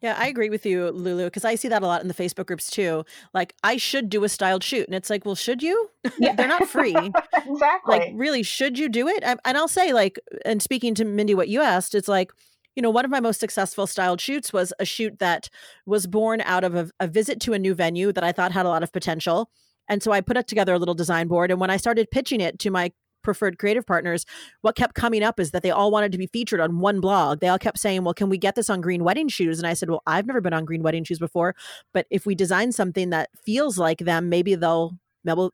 Yeah, 0.04 0.18
I 0.20 0.28
agree 0.28 0.50
with 0.50 0.66
you, 0.66 0.92
Lulu, 0.92 1.24
because 1.26 1.46
I 1.46 1.56
see 1.56 1.70
that 1.70 1.82
a 1.82 1.88
lot 1.88 2.02
in 2.02 2.10
the 2.10 2.14
Facebook 2.14 2.48
groups 2.48 2.70
too. 2.70 3.06
Like, 3.34 3.56
I 3.64 3.78
should 3.78 4.10
do 4.10 4.26
a 4.26 4.30
styled 4.30 4.62
shoot. 4.62 4.86
And 4.86 4.96
it's 4.96 5.10
like, 5.10 5.24
well, 5.24 5.34
should 5.34 5.64
you? 5.64 5.90
Yeah. 6.20 6.36
They're 6.36 6.50
not 6.50 6.68
free. 6.68 6.94
exactly. 7.34 8.00
Like, 8.00 8.12
really, 8.14 8.44
should 8.44 8.78
you 8.78 8.90
do 8.90 9.08
it? 9.08 9.24
and 9.24 9.40
I'll 9.46 9.70
say, 9.70 9.94
like, 9.94 10.20
and 10.44 10.62
speaking 10.62 10.94
to 10.96 11.06
Mindy, 11.06 11.34
what 11.34 11.48
you 11.48 11.62
asked, 11.62 11.96
it's 11.96 12.10
like, 12.10 12.34
you 12.76 12.82
know, 12.82 12.90
one 12.90 13.06
of 13.06 13.12
my 13.12 13.22
most 13.22 13.40
successful 13.40 13.88
styled 13.88 14.20
shoots 14.20 14.52
was 14.52 14.74
a 14.78 14.84
shoot 14.84 15.20
that 15.20 15.50
was 15.86 16.06
born 16.06 16.42
out 16.42 16.66
of 16.66 16.76
a, 16.76 16.90
a 17.00 17.08
visit 17.08 17.40
to 17.42 17.54
a 17.54 17.60
new 17.60 17.74
venue 17.74 18.12
that 18.12 18.26
I 18.26 18.34
thought 18.34 18.52
had 18.52 18.66
a 18.66 18.70
lot 18.70 18.84
of 18.84 18.92
potential. 18.92 19.50
And 19.88 20.04
so 20.04 20.12
I 20.12 20.20
put 20.20 20.36
it 20.36 20.50
together 20.50 20.74
a 20.74 20.80
little 20.80 20.96
design 20.96 21.30
board. 21.30 21.50
And 21.50 21.62
when 21.62 21.70
I 21.70 21.78
started 21.78 22.12
pitching 22.12 22.42
it 22.42 22.60
to 22.60 22.72
my 22.72 22.92
preferred 23.24 23.58
creative 23.58 23.86
partners, 23.86 24.26
what 24.62 24.76
kept 24.76 24.96
coming 24.96 25.24
up 25.24 25.40
is 25.40 25.52
that 25.52 25.64
they 25.64 25.72
all 25.72 25.92
wanted 25.92 26.12
to 26.12 26.18
be 26.18 26.28
featured 26.28 26.60
on 26.60 26.80
one 26.80 27.00
blog. 27.00 27.40
They 27.40 27.48
all 27.48 27.60
kept 27.60 27.80
saying, 27.80 28.04
Well, 28.04 28.14
can 28.14 28.30
we 28.30 28.38
get 28.38 28.56
this 28.56 28.70
on 28.70 28.82
green 28.82 29.04
wedding 29.04 29.30
shoes? 29.30 29.58
And 29.58 29.68
I 29.68 29.74
said, 29.74 29.90
Well, 29.90 30.04
I've 30.06 30.28
never 30.28 30.42
been 30.42 30.54
on 30.54 30.66
green 30.66 30.84
wedding 30.84 31.04
shoes 31.04 31.20
before, 31.20 31.56
but 31.94 32.06
if 32.10 32.26
we 32.26 32.36
design 32.36 32.72
something 32.72 33.10
that 33.10 33.30
feels 33.46 33.78
like 33.78 34.00
them, 34.00 34.30
maybe 34.30 34.56
they'll 34.56 34.98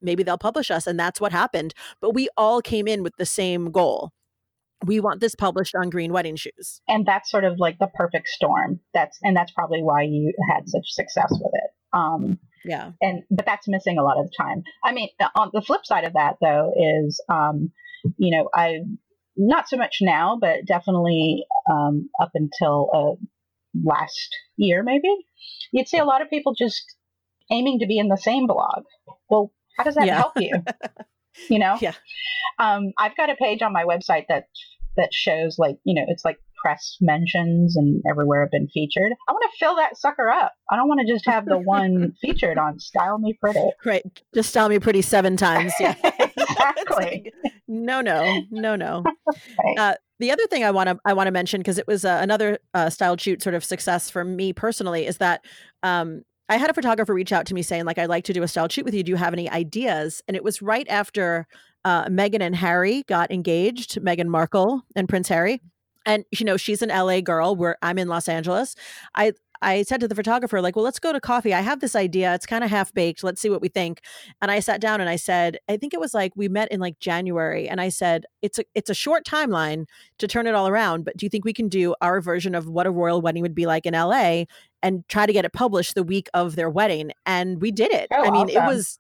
maybe 0.01 0.23
they'll 0.23 0.38
publish 0.38 0.71
us. 0.71 0.88
And 0.88 0.99
that's 0.99 1.21
what 1.21 1.31
happened. 1.31 1.73
But 2.01 2.13
we 2.13 2.27
all 2.38 2.61
came 2.61 2.88
in 2.88 3.03
with 3.03 3.15
the 3.17 3.25
same 3.25 3.71
goal. 3.71 4.11
We 4.85 4.99
want 4.99 5.19
this 5.19 5.35
published 5.35 5.75
on 5.75 5.89
green 5.89 6.13
wedding 6.13 6.38
shoes. 6.38 6.81
And 6.88 7.05
that's 7.05 7.29
sort 7.29 7.43
of 7.43 7.59
like 7.59 7.79
the 7.79 7.89
perfect 7.93 8.27
storm. 8.29 8.79
That's 8.93 9.19
and 9.21 9.35
that's 9.35 9.51
probably 9.51 9.83
why 9.83 10.03
you 10.03 10.33
had 10.53 10.69
such 10.69 10.89
success 10.91 11.31
with 11.31 11.51
it. 11.53 11.71
Um, 11.91 12.39
yeah. 12.65 12.91
And 13.01 13.23
but 13.29 13.45
that's 13.45 13.67
missing 13.67 13.97
a 13.97 14.03
lot 14.03 14.17
of 14.17 14.25
the 14.25 14.31
time. 14.37 14.63
I 14.83 14.93
mean, 14.93 15.09
on 15.35 15.49
the 15.53 15.61
flip 15.61 15.85
side 15.85 16.03
of 16.03 16.13
that 16.13 16.35
though 16.41 16.73
is 16.75 17.21
um, 17.29 17.71
you 18.17 18.35
know, 18.35 18.49
I 18.53 18.79
not 19.35 19.69
so 19.69 19.77
much 19.77 19.97
now, 20.01 20.37
but 20.39 20.65
definitely 20.65 21.45
um, 21.71 22.09
up 22.21 22.31
until 22.35 22.89
uh, 22.93 23.25
last 23.83 24.35
year 24.57 24.83
maybe, 24.83 25.09
you'd 25.71 25.87
see 25.87 25.97
a 25.97 26.05
lot 26.05 26.21
of 26.21 26.29
people 26.29 26.53
just 26.53 26.83
aiming 27.51 27.79
to 27.79 27.87
be 27.87 27.97
in 27.97 28.09
the 28.09 28.17
same 28.17 28.47
blog. 28.47 28.83
Well, 29.29 29.51
how 29.77 29.83
does 29.83 29.95
that 29.95 30.07
yeah. 30.07 30.17
help 30.17 30.33
you? 30.37 30.51
you 31.49 31.59
know? 31.59 31.77
Yeah. 31.81 31.93
Um, 32.59 32.91
I've 32.97 33.15
got 33.15 33.29
a 33.29 33.35
page 33.35 33.61
on 33.61 33.71
my 33.71 33.85
website 33.85 34.25
that 34.27 34.45
that 34.97 35.13
shows 35.13 35.57
like, 35.57 35.77
you 35.85 35.95
know, 35.95 36.05
it's 36.09 36.25
like 36.25 36.37
press 36.61 36.97
mentions 37.01 37.75
and 37.75 38.01
everywhere 38.09 38.43
I've 38.43 38.51
been 38.51 38.67
featured. 38.67 39.11
I 39.27 39.31
want 39.31 39.43
to 39.51 39.57
fill 39.57 39.75
that 39.77 39.97
sucker 39.97 40.29
up. 40.29 40.53
I 40.71 40.75
don't 40.75 40.87
want 40.87 41.01
to 41.05 41.11
just 41.11 41.25
have 41.27 41.45
the 41.45 41.57
one 41.75 42.13
featured 42.21 42.57
on 42.57 42.79
Style 42.79 43.17
Me 43.19 43.33
Pretty. 43.39 43.59
Right. 43.85 44.03
Just 44.33 44.49
Style 44.49 44.69
Me 44.69 44.79
Pretty 44.79 45.01
seven 45.01 45.37
times. 45.37 45.73
Yeah. 45.79 45.95
exactly. 46.19 47.31
like, 47.43 47.53
no, 47.67 48.01
no, 48.01 48.41
no, 48.51 48.75
no. 48.75 49.03
Right. 49.63 49.77
Uh, 49.77 49.93
The 50.19 50.31
other 50.31 50.45
thing 50.47 50.63
I 50.63 50.71
want 50.71 50.89
to 50.89 50.99
I 51.05 51.13
want 51.13 51.27
to 51.27 51.31
mention 51.31 51.61
because 51.61 51.77
it 51.77 51.87
was 51.87 52.03
uh, 52.03 52.19
another 52.21 52.59
uh, 52.73 52.89
styled 52.89 53.21
shoot 53.21 53.41
sort 53.41 53.53
of 53.55 53.63
success 53.63 54.09
for 54.09 54.23
me 54.25 54.51
personally 54.53 55.05
is 55.05 55.17
that 55.17 55.45
um, 55.83 56.23
I 56.49 56.57
had 56.57 56.69
a 56.69 56.73
photographer 56.73 57.13
reach 57.13 57.31
out 57.31 57.45
to 57.47 57.53
me 57.53 57.61
saying 57.61 57.85
like 57.85 57.97
I'd 57.97 58.09
like 58.09 58.25
to 58.25 58.33
do 58.33 58.43
a 58.43 58.47
styled 58.47 58.71
shoot 58.71 58.83
with 58.85 58.93
you. 58.93 59.03
Do 59.03 59.11
you 59.11 59.15
have 59.17 59.33
any 59.33 59.49
ideas? 59.49 60.21
And 60.27 60.35
it 60.35 60.43
was 60.43 60.61
right 60.61 60.87
after 60.89 61.47
uh, 61.85 62.05
Meghan 62.05 62.41
and 62.41 62.55
Harry 62.55 63.03
got 63.03 63.31
engaged, 63.31 64.01
Meghan 64.01 64.27
Markle 64.27 64.81
and 64.95 65.07
Prince 65.07 65.29
Harry. 65.29 65.61
And 66.09 66.25
you 66.31 66.45
know 66.45 66.57
she's 66.57 66.81
an 66.81 66.89
LA 66.89 67.21
girl 67.21 67.55
where 67.55 67.77
I'm 67.81 67.99
in 67.99 68.07
Los 68.07 68.27
Angeles. 68.27 68.75
I 69.15 69.33
I 69.61 69.83
said 69.83 69.99
to 69.99 70.07
the 70.07 70.15
photographer, 70.15 70.61
like, 70.61 70.75
well, 70.75 70.85
let's 70.85 70.99
go 70.99 71.11
to 71.11 71.19
coffee. 71.19 71.53
I 71.53 71.61
have 71.61 71.81
this 71.81 71.95
idea. 71.95 72.33
It's 72.33 72.45
kind 72.45 72.63
of 72.63 72.69
half 72.69 72.93
baked. 72.93 73.23
Let's 73.23 73.41
see 73.41 73.49
what 73.49 73.61
we 73.61 73.67
think. 73.67 74.01
And 74.41 74.49
I 74.49 74.59
sat 74.59 74.79
down 74.79 75.01
and 75.01 75.09
I 75.09 75.17
said, 75.17 75.57
I 75.67 75.77
think 75.77 75.93
it 75.93 75.99
was 75.99 76.13
like 76.13 76.31
we 76.35 76.47
met 76.47 76.71
in 76.71 76.79
like 76.79 76.99
January. 76.99 77.67
And 77.67 77.81
I 77.81 77.89
said, 77.89 78.25
it's 78.41 78.59
a 78.59 78.63
it's 78.73 78.89
a 78.89 78.93
short 78.93 79.25
timeline 79.25 79.85
to 80.17 80.27
turn 80.27 80.47
it 80.47 80.55
all 80.55 80.67
around. 80.67 81.03
But 81.05 81.17
do 81.17 81.25
you 81.25 81.29
think 81.29 81.45
we 81.45 81.53
can 81.53 81.67
do 81.67 81.93
our 82.01 82.21
version 82.21 82.55
of 82.55 82.67
what 82.67 82.87
a 82.87 82.91
royal 82.91 83.21
wedding 83.21 83.41
would 83.41 83.55
be 83.55 83.65
like 83.65 83.85
in 83.85 83.93
LA 83.93 84.45
and 84.81 85.07
try 85.09 85.25
to 85.25 85.33
get 85.33 85.45
it 85.45 85.53
published 85.53 85.95
the 85.95 86.03
week 86.03 86.29
of 86.33 86.55
their 86.55 86.69
wedding? 86.69 87.11
And 87.25 87.61
we 87.61 87.71
did 87.71 87.91
it. 87.91 88.07
Oh, 88.11 88.21
I 88.21 88.31
mean, 88.31 88.49
awesome. 88.49 88.63
it 88.63 88.65
was 88.65 88.99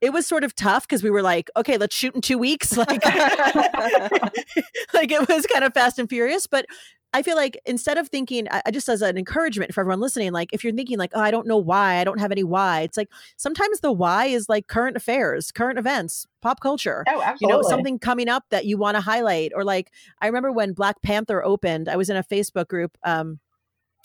it 0.00 0.12
was 0.12 0.26
sort 0.26 0.44
of 0.44 0.54
tough 0.54 0.86
because 0.86 1.02
we 1.02 1.10
were 1.10 1.22
like, 1.22 1.50
okay, 1.56 1.76
let's 1.76 1.94
shoot 1.94 2.14
in 2.14 2.20
two 2.20 2.38
weeks. 2.38 2.76
Like, 2.84 3.04
like 4.94 5.10
it 5.10 5.26
was 5.28 5.46
kind 5.46 5.64
of 5.64 5.72
fast 5.72 5.98
and 5.98 6.08
furious. 6.08 6.46
But 6.46 6.66
I 7.14 7.22
feel 7.22 7.36
like 7.36 7.58
instead 7.64 7.96
of 7.96 8.08
thinking, 8.08 8.48
I, 8.50 8.70
just 8.72 8.88
as 8.88 9.00
an 9.00 9.16
encouragement 9.16 9.72
for 9.72 9.80
everyone 9.80 10.00
listening, 10.00 10.32
like 10.32 10.52
if 10.52 10.64
you're 10.64 10.72
thinking 10.72 10.98
like, 10.98 11.12
oh, 11.14 11.20
I 11.20 11.30
don't 11.30 11.46
know 11.46 11.56
why, 11.56 11.96
I 11.96 12.04
don't 12.04 12.18
have 12.18 12.32
any 12.32 12.42
why. 12.42 12.80
It's 12.80 12.96
like 12.96 13.08
sometimes 13.36 13.80
the 13.80 13.92
why 13.92 14.26
is 14.26 14.48
like 14.48 14.66
current 14.66 14.96
affairs, 14.96 15.52
current 15.52 15.78
events, 15.78 16.26
pop 16.42 16.60
culture. 16.60 17.04
Oh, 17.08 17.22
absolutely. 17.22 17.56
You 17.56 17.62
know, 17.62 17.68
something 17.68 17.98
coming 18.00 18.28
up 18.28 18.44
that 18.50 18.66
you 18.66 18.76
want 18.76 18.96
to 18.96 19.00
highlight, 19.00 19.52
or 19.54 19.64
like 19.64 19.92
I 20.20 20.26
remember 20.26 20.50
when 20.50 20.72
Black 20.72 21.00
Panther 21.02 21.42
opened, 21.44 21.88
I 21.88 21.96
was 21.96 22.10
in 22.10 22.16
a 22.16 22.24
Facebook 22.24 22.66
group. 22.68 22.98
Um, 23.04 23.38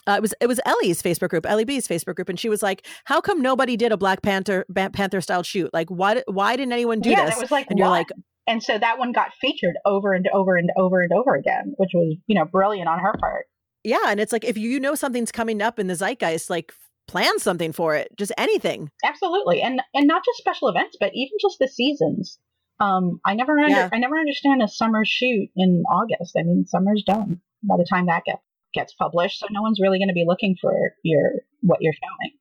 uh, 0.07 0.13
it 0.13 0.21
was 0.21 0.33
it 0.41 0.47
was 0.47 0.59
Ellie's 0.65 1.01
Facebook 1.01 1.29
group, 1.29 1.45
Ellie 1.45 1.65
B's 1.65 1.87
Facebook 1.87 2.15
group, 2.15 2.29
and 2.29 2.39
she 2.39 2.49
was 2.49 2.63
like, 2.63 2.85
"How 3.05 3.21
come 3.21 3.41
nobody 3.41 3.77
did 3.77 3.91
a 3.91 3.97
Black 3.97 4.21
Panther 4.21 4.65
Ba- 4.69 4.89
Panther 4.91 5.21
style 5.21 5.43
shoot? 5.43 5.69
Like, 5.73 5.89
why 5.89 6.23
why 6.27 6.55
didn't 6.55 6.73
anyone 6.73 6.99
do 7.01 7.09
yeah, 7.09 7.25
this?" 7.25 7.35
and 7.35 7.41
it 7.41 7.43
was 7.43 7.51
like, 7.51 7.67
and 7.69 7.77
you're 7.77 7.89
like, 7.89 8.09
and 8.47 8.63
so 8.63 8.77
that 8.77 8.97
one 8.97 9.11
got 9.11 9.33
featured 9.39 9.75
over 9.85 10.13
and 10.13 10.27
over 10.33 10.55
and 10.55 10.71
over 10.75 11.01
and 11.01 11.11
over 11.13 11.35
again, 11.35 11.73
which 11.77 11.91
was, 11.93 12.17
you 12.25 12.35
know, 12.35 12.45
brilliant 12.45 12.89
on 12.89 12.99
her 12.99 13.13
part. 13.19 13.45
Yeah, 13.83 14.07
and 14.07 14.19
it's 14.19 14.33
like 14.33 14.43
if 14.43 14.57
you 14.57 14.79
know 14.79 14.95
something's 14.95 15.31
coming 15.31 15.61
up 15.61 15.79
in 15.79 15.87
the 15.87 15.95
zeitgeist, 15.95 16.49
like 16.49 16.73
plan 17.07 17.39
something 17.39 17.71
for 17.71 17.95
it, 17.95 18.09
just 18.17 18.31
anything. 18.37 18.89
Absolutely, 19.03 19.61
and 19.61 19.81
and 19.93 20.07
not 20.07 20.25
just 20.25 20.39
special 20.39 20.67
events, 20.67 20.97
but 20.99 21.11
even 21.13 21.37
just 21.39 21.59
the 21.59 21.67
seasons. 21.67 22.39
Um, 22.81 23.19
I 23.25 23.35
never, 23.35 23.59
under, 23.59 23.69
Yeah. 23.69 23.89
I 23.91 23.97
never 23.97 24.17
understand 24.17 24.63
a 24.63 24.67
summer 24.67 25.03
shoot 25.05 25.49
in 25.55 25.83
August. 25.91 26.35
I 26.39 26.43
mean, 26.43 26.65
summer's 26.65 27.03
done 27.03 27.41
by 27.61 27.75
the 27.75 27.85
time 27.89 28.05
that 28.05 28.23
get, 28.25 28.39
gets 28.73 28.93
published, 28.93 29.39
so 29.39 29.47
no 29.51 29.61
one's 29.61 29.79
really 29.79 29.97
going 29.97 30.09
to 30.09 30.13
be 30.13 30.25
looking 30.27 30.55
for 30.61 30.73
your 31.03 31.31
what 31.61 31.79
you're 31.81 31.93
showing. 31.93 32.33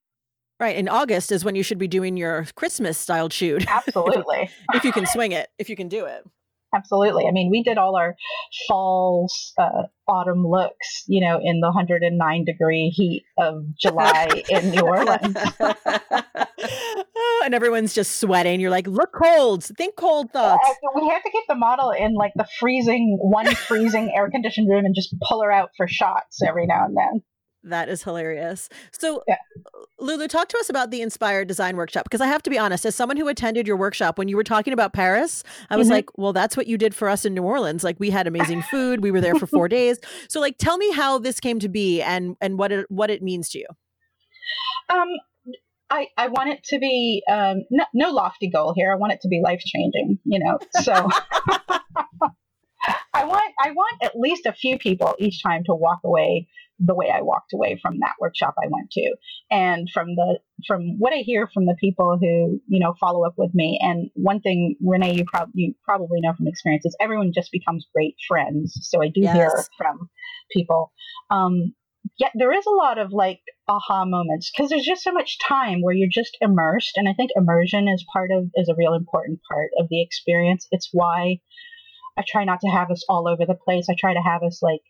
Right, 0.61 0.77
in 0.77 0.89
August 0.89 1.31
is 1.31 1.45
when 1.45 1.55
you 1.55 1.63
should 1.63 1.79
be 1.79 1.87
doing 1.87 2.17
your 2.17 2.47
Christmas 2.57 2.99
styled 2.99 3.33
shoot 3.33 3.65
Absolutely, 3.71 4.51
if 4.75 4.85
you 4.85 4.93
can 4.93 5.07
swing 5.07 5.33
it, 5.33 5.49
if 5.59 5.71
you 5.71 5.77
can 5.77 5.89
do 5.89 6.05
it. 6.05 6.25
Absolutely. 6.75 7.27
I 7.27 7.33
mean, 7.33 7.51
we 7.51 7.63
did 7.63 7.79
all 7.79 7.97
our 7.97 8.15
fall, 8.69 9.29
uh, 9.59 9.85
autumn 10.07 10.47
looks, 10.47 11.05
you 11.07 11.21
know, 11.21 11.39
in 11.43 11.61
the 11.61 11.69
109 11.69 12.45
degree 12.45 12.89
heat 12.89 13.25
of 13.39 13.63
July 13.81 14.43
in 14.49 14.71
New 14.71 14.81
Orleans. 14.81 15.37
Oh, 15.61 17.43
and 17.45 17.55
everyone's 17.55 17.95
just 17.95 18.21
sweating. 18.21 18.61
You're 18.61 18.71
like, 18.71 18.87
look 18.87 19.13
cold. 19.13 19.65
Think 19.65 19.97
cold 19.97 20.31
thoughts. 20.33 20.69
Uh, 20.69 21.01
we 21.01 21.09
had 21.09 21.21
to 21.21 21.31
get 21.31 21.45
the 21.49 21.55
model 21.55 21.91
in 21.91 22.15
like 22.15 22.33
the 22.37 22.47
freezing, 22.59 23.19
one 23.21 23.55
freezing 23.55 24.13
air 24.15 24.31
conditioned 24.31 24.69
room 24.69 24.85
and 24.85 24.95
just 24.95 25.15
pull 25.29 25.43
her 25.43 25.53
out 25.53 25.71
for 25.77 25.87
shots 25.87 26.43
every 26.43 26.67
now 26.67 26.85
and 26.85 26.97
then. 26.97 27.23
That 27.65 27.89
is 27.89 28.03
hilarious. 28.05 28.69
So, 28.93 29.23
Yeah. 29.27 29.37
Lulu, 29.99 30.29
talk 30.29 30.49
to 30.49 30.59
us 30.59 30.71
about 30.71 30.91
the 30.93 31.03
Inspire 31.03 31.45
Design 31.45 31.77
Workshop 31.77 32.05
because 32.05 32.21
I 32.21 32.27
have 32.29 32.43
to 32.45 32.51
be 32.51 32.59
honest, 32.59 32.87
as 32.87 32.95
someone 32.95 33.17
who 33.17 33.27
attended 33.29 33.67
your 33.67 33.77
workshop, 33.77 34.17
when 34.17 34.29
you 34.29 34.37
were 34.37 34.45
talking 34.45 34.73
about 34.73 34.93
Paris, 34.93 35.43
I 35.69 35.77
was 35.77 35.89
Mhm. 35.89 35.93
like, 35.93 36.19
well, 36.19 36.33
that's 36.33 36.57
what 36.57 36.69
you 36.69 36.79
did 36.79 36.95
for 36.95 37.09
us 37.09 37.25
in 37.25 37.35
New 37.35 37.43
Orleans. 37.43 37.83
Like, 37.83 37.99
we 37.99 38.11
had 38.11 38.27
amazing 38.29 38.63
food. 38.71 39.03
We 39.03 39.11
were 39.11 39.21
there 39.21 39.35
for 39.35 39.47
four 39.47 39.69
days. 39.69 39.99
So, 40.29 40.41
like, 40.41 40.57
tell 40.59 40.79
me 40.79 40.93
how 40.93 41.19
this 41.19 41.41
came 41.41 41.59
to 41.59 41.69
be 41.69 42.01
and 42.01 42.37
and 42.41 42.59
what 42.59 42.71
it 42.71 42.87
what 42.91 43.11
it 43.11 43.23
means 43.23 43.49
to 43.51 43.59
you. 43.59 43.67
Um, 44.89 45.09
I, 45.91 46.07
I 46.17 46.29
want 46.29 46.51
it 46.51 46.63
to 46.65 46.79
be 46.79 47.23
um, 47.31 47.65
no, 47.71 47.85
no 47.93 48.11
lofty 48.11 48.49
goal 48.51 48.73
here. 48.77 48.93
I 48.93 48.97
want 48.97 49.13
it 49.15 49.21
to 49.23 49.29
be 49.29 49.41
life 49.43 49.61
changing, 49.61 50.19
you 50.25 50.39
know. 50.39 50.59
So 50.83 50.93
I 53.15 53.25
want 53.25 53.53
I 53.61 53.73
want 53.73 54.03
at 54.03 54.13
least 54.17 54.47
a 54.47 54.53
few 54.53 54.79
people 54.79 55.15
each 55.19 55.43
time 55.43 55.65
to 55.65 55.75
walk 55.75 56.01
away 56.05 56.47
the 56.79 56.95
way 56.95 57.11
I 57.13 57.23
walked 57.23 57.53
away 57.53 57.79
from 57.81 57.99
that 58.01 58.15
workshop 58.21 58.55
I 58.63 58.69
went 58.71 58.91
to, 58.93 59.15
and 59.51 59.89
from 59.93 60.15
the 60.15 60.39
from 60.67 60.99
what 60.99 61.13
I 61.13 61.19
hear 61.19 61.49
from 61.53 61.67
the 61.67 61.77
people 61.81 62.19
who 62.21 62.61
you 62.69 62.81
know 62.81 62.95
follow 63.01 63.25
up 63.25 63.35
with 63.37 63.55
me. 63.55 63.79
And 63.83 64.11
one 64.15 64.41
thing, 64.41 64.77
Renee, 64.85 65.15
you 65.15 65.25
probably 65.27 65.53
you 65.55 65.75
probably 65.85 66.21
know 66.21 66.35
from 66.35 66.49
experience 66.49 66.85
is 66.87 66.97
everyone 67.01 67.33
just 67.35 67.53
becomes 67.53 67.87
great 67.95 68.17
friends. 68.27 68.79
So 68.83 69.03
I 69.03 69.09
do 69.09 69.21
hear 69.21 69.51
from 69.77 70.09
people. 70.53 70.93
Um, 71.31 71.75
yet 72.19 72.33
there 72.35 72.53
is 72.53 72.67
a 72.67 72.71
lot 72.71 72.99
of 72.99 73.13
like 73.13 73.41
aha 73.69 74.05
moments 74.05 74.51
because 74.51 74.71
there's 74.71 74.85
just 74.85 75.03
so 75.03 75.13
much 75.13 75.39
time 75.47 75.81
where 75.83 75.95
you're 75.95 76.09
just 76.11 76.37
immersed 76.41 76.97
and 76.97 77.09
i 77.09 77.13
think 77.13 77.31
immersion 77.37 77.89
is 77.89 78.05
part 78.13 78.31
of 78.31 78.45
is 78.55 78.69
a 78.69 78.75
real 78.77 78.95
important 78.95 79.41
part 79.51 79.71
of 79.79 79.87
the 79.91 80.03
experience 80.03 80.67
it's 80.71 80.89
why 80.93 81.39
i 82.17 82.25
try 82.27 82.45
not 82.45 82.61
to 82.61 82.69
have 82.69 82.91
us 82.91 83.05
all 83.09 83.29
over 83.29 83.45
the 83.47 83.59
place 83.65 83.87
i 83.91 83.95
try 83.99 84.15
to 84.15 84.21
have 84.21 84.43
us 84.43 84.61
like 84.63 84.81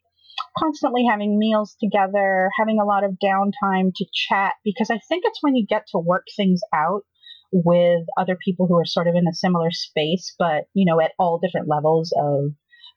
constantly 0.59 1.05
having 1.09 1.39
meals 1.39 1.77
together 1.81 2.51
having 2.59 2.79
a 2.81 2.85
lot 2.85 3.05
of 3.05 3.19
downtime 3.23 3.93
to 3.95 4.05
chat 4.13 4.55
because 4.65 4.91
i 4.91 4.99
think 5.09 5.25
it's 5.27 5.43
when 5.43 5.55
you 5.55 5.67
get 5.67 5.85
to 5.89 5.99
work 5.99 6.25
things 6.37 6.61
out 6.75 7.03
with 7.51 8.03
other 8.19 8.37
people 8.45 8.67
who 8.67 8.77
are 8.77 8.85
sort 8.85 9.09
of 9.09 9.15
in 9.15 9.27
a 9.27 9.35
similar 9.35 9.71
space 9.71 10.35
but 10.39 10.65
you 10.75 10.85
know 10.85 11.01
at 11.01 11.13
all 11.19 11.39
different 11.39 11.69
levels 11.69 12.13
of 12.19 12.53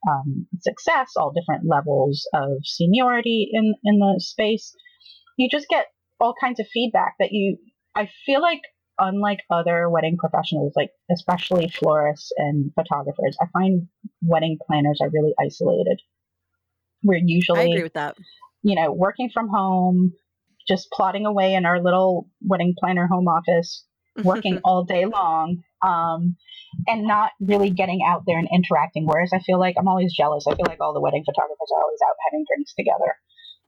um, 0.10 0.48
success, 0.60 1.12
all 1.16 1.32
different 1.32 1.68
levels 1.68 2.28
of 2.34 2.50
seniority 2.64 3.50
in 3.52 3.74
in 3.84 4.00
the 4.00 4.16
space. 4.20 4.76
You 5.38 5.50
just 5.50 5.68
get 5.70 5.88
all 6.20 6.34
kinds 6.40 6.60
of 6.60 6.68
feedback 6.74 7.16
that 7.20 7.32
you. 7.32 7.58
I 7.96 8.10
feel 8.26 8.42
like 8.42 8.62
unlike 8.98 9.40
other 9.50 9.90
wedding 9.90 10.18
professionals, 10.18 10.74
like 10.76 10.92
especially 11.12 11.70
florists 11.70 12.32
and 12.38 12.72
photographers, 12.76 13.38
I 13.42 13.48
find 13.52 13.88
wedding 14.22 14.58
planners 14.66 15.00
are 15.02 15.10
really 15.10 15.34
isolated. 15.40 16.02
We're 17.04 17.16
I 17.16 17.24
usually, 17.26 17.72
agree 17.72 17.84
with 17.84 17.94
that. 17.94 18.18
you 18.64 18.76
know, 18.76 18.92
working 18.92 19.30
from 19.34 19.50
home, 19.50 20.14
just 20.68 20.90
plodding 20.92 21.26
away 21.26 21.54
in 21.54 21.66
our 21.66 21.82
little 21.82 22.28
wedding 22.42 22.76
planner 22.78 23.08
home 23.08 23.28
office, 23.28 23.86
working 24.24 24.60
all 24.64 24.84
day 24.84 25.06
long 25.06 25.64
um, 25.82 26.36
and 26.88 27.04
not 27.04 27.32
really 27.40 27.70
getting 27.70 28.02
out 28.08 28.24
there 28.26 28.38
and 28.38 28.48
interacting. 28.54 29.06
Whereas 29.06 29.32
I 29.34 29.40
feel 29.40 29.60
like 29.60 29.76
I'm 29.78 29.88
always 29.88 30.14
jealous. 30.14 30.46
I 30.48 30.56
feel 30.56 30.66
like 30.68 30.80
all 30.80 30.94
the 30.94 31.02
wedding 31.02 31.24
photographers 31.26 31.70
are 31.76 31.84
always 31.84 32.00
out 32.08 32.16
having 32.30 32.46
drinks 32.48 32.74
together. 32.74 33.16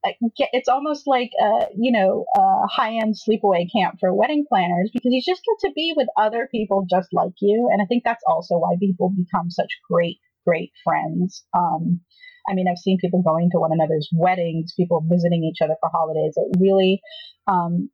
Like, 0.06 0.18
it's 0.52 0.68
almost 0.68 1.08
like 1.08 1.32
a 1.42 1.68
you 1.78 1.92
know 1.92 2.26
a 2.36 2.68
high 2.68 2.96
end 2.96 3.16
sleepaway 3.16 3.68
camp 3.74 4.00
for 4.02 4.14
wedding 4.14 4.46
planners 4.48 4.92
because 4.94 5.12
you 5.14 5.22
just 5.26 5.42
get 5.46 5.68
to 5.70 5.74
be 5.74 5.94
with 5.96 6.10
other 6.18 6.50
people 6.52 6.86
just 6.90 7.08
like 7.14 7.32
you, 7.40 7.70
and 7.72 7.82
I 7.82 7.86
think 7.86 8.04
that's 8.04 8.24
also 8.28 8.56
why 8.56 8.76
people 8.80 9.14
become 9.16 9.50
such 9.50 9.70
great 9.90 10.18
great 10.46 10.72
friends. 10.84 11.46
Um, 11.58 12.02
I 12.48 12.54
mean, 12.54 12.68
I've 12.70 12.78
seen 12.78 12.98
people 13.00 13.22
going 13.22 13.50
to 13.52 13.60
one 13.60 13.72
another's 13.72 14.10
weddings, 14.14 14.74
people 14.76 15.06
visiting 15.10 15.44
each 15.44 15.62
other 15.62 15.76
for 15.80 15.90
holidays. 15.94 16.34
It 16.36 16.58
really 16.60 17.02
um, 17.48 17.90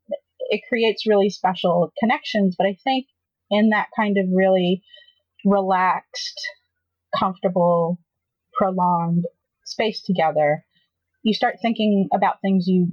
it 0.49 0.61
creates 0.67 1.07
really 1.07 1.29
special 1.29 1.91
connections. 1.99 2.55
But 2.57 2.67
I 2.67 2.77
think 2.83 3.07
in 3.49 3.69
that 3.69 3.87
kind 3.95 4.17
of 4.17 4.25
really 4.31 4.81
relaxed, 5.45 6.39
comfortable, 7.17 7.99
prolonged 8.53 9.25
space 9.65 10.01
together, 10.01 10.65
you 11.23 11.33
start 11.33 11.57
thinking 11.61 12.09
about 12.13 12.41
things 12.41 12.67
you 12.67 12.89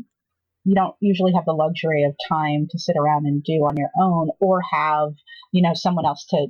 you 0.65 0.75
don't 0.75 0.97
usually 0.99 1.33
have 1.33 1.45
the 1.45 1.53
luxury 1.53 2.03
of 2.03 2.17
time 2.29 2.67
to 2.69 2.79
sit 2.79 2.97
around 2.99 3.25
and 3.25 3.45
do 3.45 3.65
on 3.65 3.77
your 3.77 3.91
own 4.01 4.31
or 4.41 4.61
have 4.73 5.13
you 5.53 5.63
know 5.63 5.75
someone 5.75 6.05
else 6.05 6.27
to 6.29 6.49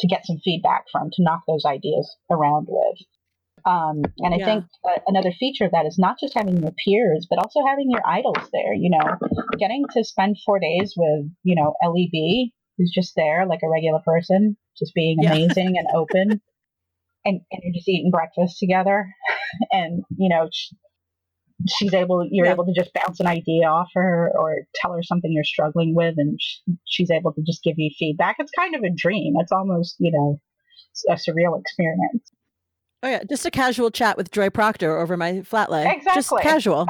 to 0.00 0.08
get 0.08 0.26
some 0.26 0.38
feedback 0.44 0.84
from 0.90 1.08
to 1.12 1.22
knock 1.22 1.42
those 1.46 1.64
ideas 1.64 2.16
around 2.30 2.66
with 2.68 2.98
um, 3.66 4.02
and 4.18 4.34
I 4.34 4.38
Yeah. 4.38 4.44
think 4.44 4.64
uh, 4.84 5.00
another 5.06 5.32
feature 5.32 5.64
of 5.64 5.72
that 5.72 5.86
is 5.86 5.98
not 5.98 6.18
just 6.20 6.34
having 6.34 6.60
your 6.60 6.72
peers, 6.84 7.26
but 7.28 7.38
also 7.38 7.60
having 7.66 7.90
your 7.90 8.02
idols 8.06 8.48
there. 8.52 8.74
You 8.74 8.90
know, 8.90 9.18
getting 9.58 9.84
to 9.92 10.04
spend 10.04 10.36
four 10.44 10.58
days 10.58 10.94
with, 10.96 11.30
you 11.42 11.54
know, 11.56 11.74
LEB, 11.82 12.50
who's 12.76 12.90
just 12.94 13.14
there 13.16 13.46
like 13.46 13.60
a 13.62 13.68
regular 13.68 14.00
person, 14.04 14.56
just 14.78 14.92
being 14.94 15.18
Yeah. 15.20 15.30
amazing 15.32 15.76
and 15.78 15.86
open. 15.94 16.40
And, 17.26 17.40
and 17.50 17.60
you're 17.62 17.72
just 17.74 17.88
eating 17.88 18.10
breakfast 18.10 18.58
together. 18.58 19.08
And, 19.70 20.02
you 20.18 20.28
know, 20.28 20.48
sh- 20.52 20.72
she's 21.68 21.94
able, 21.94 22.26
you're 22.28 22.46
Yeah. 22.46 22.52
able 22.52 22.66
to 22.66 22.72
just 22.74 22.92
bounce 22.92 23.20
an 23.20 23.28
idea 23.28 23.68
off 23.68 23.88
her 23.94 24.32
or 24.36 24.56
tell 24.74 24.92
her 24.92 25.02
something 25.02 25.30
you're 25.32 25.44
struggling 25.44 25.94
with. 25.94 26.14
And 26.18 26.40
sh- 26.40 26.58
she's 26.86 27.10
able 27.10 27.32
to 27.34 27.42
just 27.42 27.62
give 27.62 27.74
you 27.78 27.90
feedback. 27.96 28.36
It's 28.40 28.50
kind 28.50 28.74
of 28.74 28.82
a 28.82 28.90
dream. 28.94 29.34
It's 29.38 29.52
almost, 29.52 29.94
you 30.00 30.10
know, 30.10 30.40
a 31.08 31.14
surreal 31.14 31.58
experience. 31.60 32.32
Oh 33.04 33.08
yeah, 33.08 33.22
just 33.28 33.44
a 33.44 33.50
casual 33.50 33.90
chat 33.90 34.16
with 34.16 34.30
Joy 34.30 34.48
Proctor 34.48 34.96
over 34.96 35.14
my 35.18 35.42
flat 35.42 35.70
lay. 35.70 35.82
Exactly. 35.94 36.14
Just 36.14 36.32
casual. 36.40 36.86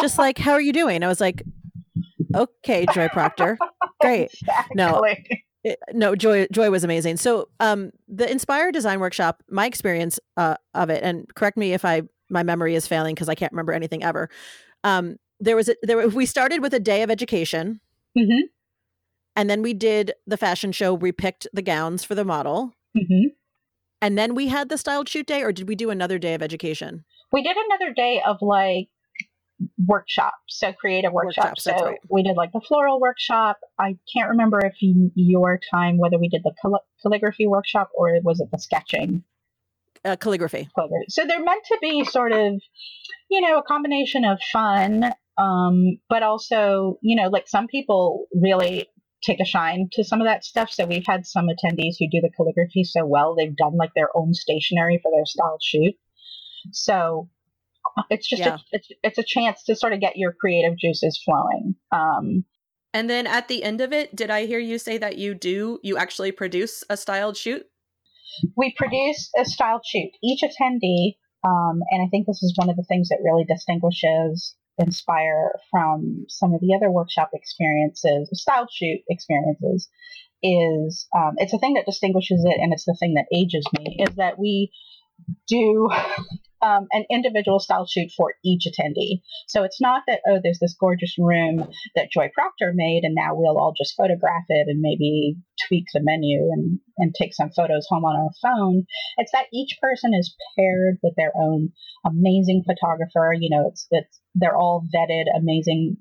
just 0.00 0.18
like, 0.18 0.36
how 0.36 0.50
are 0.52 0.60
you 0.60 0.72
doing? 0.72 1.04
I 1.04 1.06
was 1.06 1.20
like, 1.20 1.44
okay, 2.34 2.86
Joy 2.92 3.08
Proctor. 3.08 3.56
Great. 4.00 4.30
Exactly. 4.42 4.76
No. 4.76 5.02
It- 5.62 5.78
no, 5.92 6.14
Joy 6.16 6.46
Joy 6.52 6.70
was 6.70 6.82
amazing. 6.84 7.16
So, 7.16 7.48
um 7.60 7.92
the 8.08 8.30
Inspire 8.30 8.70
Design 8.72 8.98
Workshop, 9.00 9.42
my 9.48 9.64
experience 9.64 10.18
uh 10.36 10.56
of 10.74 10.90
it 10.90 11.02
and 11.04 11.32
correct 11.36 11.56
me 11.56 11.72
if 11.72 11.84
I 11.84 12.02
my 12.28 12.42
memory 12.42 12.74
is 12.74 12.86
failing 12.88 13.14
because 13.14 13.28
I 13.28 13.34
can't 13.36 13.52
remember 13.52 13.72
anything 13.72 14.02
ever. 14.02 14.28
Um 14.82 15.16
there 15.40 15.56
was 15.56 15.68
a, 15.68 15.76
there 15.82 16.06
we 16.08 16.26
started 16.26 16.60
with 16.62 16.74
a 16.74 16.80
day 16.80 17.02
of 17.02 17.10
education 17.10 17.80
hmm 18.18 18.40
and 19.36 19.48
then 19.48 19.62
we 19.62 19.72
did 19.72 20.12
the 20.26 20.36
fashion 20.36 20.70
show, 20.72 20.92
we 20.92 21.12
picked 21.12 21.46
the 21.52 21.62
gowns 21.62 22.02
for 22.04 22.14
the 22.14 22.24
model. 22.24 22.74
hmm 22.94 23.28
And 24.04 24.18
then 24.18 24.34
we 24.34 24.48
had 24.48 24.68
the 24.68 24.76
styled 24.76 25.08
shoot 25.08 25.26
day, 25.26 25.42
or 25.42 25.50
did 25.50 25.66
we 25.66 25.74
do 25.74 25.88
another 25.88 26.18
day 26.18 26.34
of 26.34 26.42
education? 26.42 27.06
We 27.32 27.42
did 27.42 27.56
another 27.56 27.94
day 27.94 28.20
of 28.20 28.36
like 28.42 28.88
workshops, 29.78 30.34
so 30.48 30.74
creative 30.74 31.10
workshops. 31.10 31.64
Workshops, 31.64 31.80
so 31.80 31.86
right. 31.86 31.98
we 32.10 32.22
did 32.22 32.36
like 32.36 32.52
the 32.52 32.60
floral 32.60 33.00
workshop. 33.00 33.56
I 33.78 33.96
can't 34.12 34.28
remember 34.28 34.60
if 34.62 34.74
in 34.82 35.10
your 35.14 35.58
time 35.70 35.96
whether 35.96 36.18
we 36.18 36.28
did 36.28 36.42
the 36.44 36.52
cal- 36.60 36.84
calligraphy 37.00 37.46
workshop 37.46 37.88
or 37.96 38.20
was 38.22 38.40
it 38.40 38.50
the 38.52 38.58
sketching 38.58 39.24
Uh, 40.04 40.16
calligraphy. 40.16 40.68
calligraphy. 40.74 41.06
So 41.08 41.24
they're 41.26 41.42
meant 41.42 41.64
to 41.68 41.78
be 41.80 42.04
sort 42.04 42.32
of, 42.32 42.60
you 43.30 43.40
know, 43.40 43.56
a 43.56 43.62
combination 43.62 44.26
of 44.26 44.38
fun, 44.52 45.14
um, 45.38 45.98
but 46.10 46.22
also, 46.22 46.98
you 47.00 47.16
know, 47.16 47.30
like 47.30 47.48
some 47.48 47.68
people 47.68 48.26
really 48.34 48.86
take 49.24 49.40
a 49.40 49.44
shine 49.44 49.88
to 49.92 50.04
some 50.04 50.20
of 50.20 50.26
that 50.26 50.44
stuff. 50.44 50.70
So 50.70 50.86
we've 50.86 51.06
had 51.06 51.26
some 51.26 51.46
attendees 51.46 51.96
who 51.98 52.08
do 52.10 52.20
the 52.20 52.30
calligraphy 52.36 52.84
so 52.84 53.06
well 53.06 53.34
they've 53.34 53.56
done 53.56 53.76
like 53.76 53.92
their 53.94 54.08
own 54.14 54.34
stationery 54.34 55.00
for 55.02 55.10
their 55.10 55.24
style 55.24 55.58
shoot. 55.62 55.94
So 56.72 57.28
it's 58.10 58.28
just 58.28 58.40
Yeah. 58.40 58.54
a, 58.56 58.58
it's, 58.72 58.88
it's 59.02 59.18
a 59.18 59.24
chance 59.26 59.64
to 59.64 59.76
sort 59.76 59.92
of 59.92 60.00
get 60.00 60.16
your 60.16 60.32
creative 60.32 60.76
juices 60.78 61.20
flowing. 61.24 61.74
Um, 61.92 62.44
And 62.92 63.10
then 63.10 63.26
at 63.26 63.48
the 63.48 63.62
end 63.64 63.80
of 63.80 63.92
it, 63.92 64.14
did 64.14 64.30
I 64.30 64.46
hear 64.46 64.58
you 64.58 64.78
say 64.78 64.98
that 64.98 65.18
you 65.18 65.34
do 65.34 65.80
you 65.82 65.96
actually 65.96 66.32
produce 66.32 66.84
a 66.88 66.96
styled 66.96 67.36
shoot? 67.36 67.66
we 68.56 68.74
produce 68.76 69.30
a 69.38 69.44
styled 69.44 69.82
shoot. 69.86 70.10
Each 70.22 70.42
attendee, 70.42 71.16
um, 71.44 71.82
and 71.90 72.02
I 72.02 72.08
think 72.10 72.26
this 72.26 72.42
is 72.42 72.52
one 72.56 72.68
of 72.68 72.76
the 72.76 72.82
things 72.88 73.08
that 73.10 73.20
really 73.22 73.44
distinguishes 73.44 74.56
Inspire 74.78 75.52
from 75.70 76.26
some 76.28 76.52
of 76.54 76.60
the 76.60 76.74
other 76.74 76.90
workshop 76.90 77.30
experiences, 77.32 78.28
style 78.32 78.66
shoot 78.70 79.00
experiences, 79.08 79.88
is 80.42 81.06
um, 81.16 81.34
it's 81.36 81.52
a 81.52 81.58
thing 81.58 81.74
that 81.74 81.86
distinguishes 81.86 82.44
it, 82.44 82.58
and 82.60 82.72
it's 82.72 82.84
the 82.84 82.96
thing 82.98 83.14
that 83.14 83.26
ages 83.32 83.64
me, 83.78 83.96
is 84.00 84.16
that 84.16 84.38
we 84.38 84.72
do 85.46 85.88
um, 86.64 86.86
an 86.92 87.04
individual 87.10 87.60
style 87.60 87.86
shoot 87.86 88.10
for 88.16 88.34
each 88.44 88.66
attendee. 88.66 89.20
So 89.48 89.64
it's 89.64 89.80
not 89.80 90.02
that, 90.08 90.20
oh, 90.26 90.40
there's 90.42 90.58
this 90.60 90.74
gorgeous 90.78 91.14
room 91.18 91.68
that 91.94 92.10
Joy 92.10 92.30
Proctor 92.34 92.72
made, 92.74 93.02
and 93.04 93.14
now 93.14 93.34
we'll 93.34 93.58
all 93.58 93.74
just 93.76 93.94
photograph 93.96 94.44
it 94.48 94.66
and 94.68 94.80
maybe 94.80 95.36
tweak 95.68 95.84
the 95.92 96.00
menu 96.02 96.48
and, 96.52 96.80
and 96.96 97.14
take 97.14 97.34
some 97.34 97.50
photos 97.50 97.86
home 97.88 98.04
on 98.04 98.16
our 98.16 98.30
phone. 98.42 98.84
It's 99.18 99.32
that 99.32 99.46
each 99.52 99.78
person 99.80 100.12
is 100.14 100.34
paired 100.56 100.96
with 101.02 101.14
their 101.16 101.32
own 101.36 101.70
amazing 102.06 102.64
photographer. 102.66 103.34
You 103.38 103.50
know, 103.50 103.68
it's, 103.68 103.86
it's 103.90 104.20
they're 104.34 104.56
all 104.56 104.86
vetted, 104.94 105.24
amazing 105.36 105.98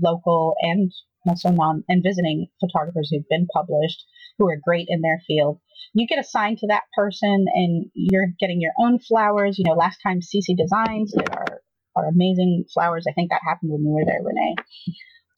local 0.00 0.54
and 0.62 0.90
also 1.28 1.50
non 1.50 1.84
and 1.88 2.02
visiting 2.02 2.48
photographers 2.60 3.10
who've 3.10 3.28
been 3.28 3.46
published 3.54 4.04
who 4.38 4.48
are 4.48 4.58
great 4.64 4.86
in 4.88 5.02
their 5.02 5.20
field. 5.26 5.60
You 5.94 6.06
get 6.06 6.18
assigned 6.18 6.58
to 6.58 6.66
that 6.68 6.82
person 6.96 7.46
and 7.54 7.86
you're 7.94 8.28
getting 8.40 8.60
your 8.60 8.72
own 8.78 8.98
flowers. 8.98 9.58
You 9.58 9.64
know, 9.66 9.74
last 9.74 9.98
time 10.02 10.20
CC 10.20 10.56
Designs 10.56 11.12
did 11.16 11.30
our, 11.30 11.60
our 11.96 12.08
amazing 12.08 12.64
flowers. 12.72 13.06
I 13.08 13.12
think 13.12 13.30
that 13.30 13.40
happened 13.46 13.72
when 13.72 13.82
you 13.82 13.90
were 13.90 14.04
there, 14.04 14.22
Renee. 14.22 14.56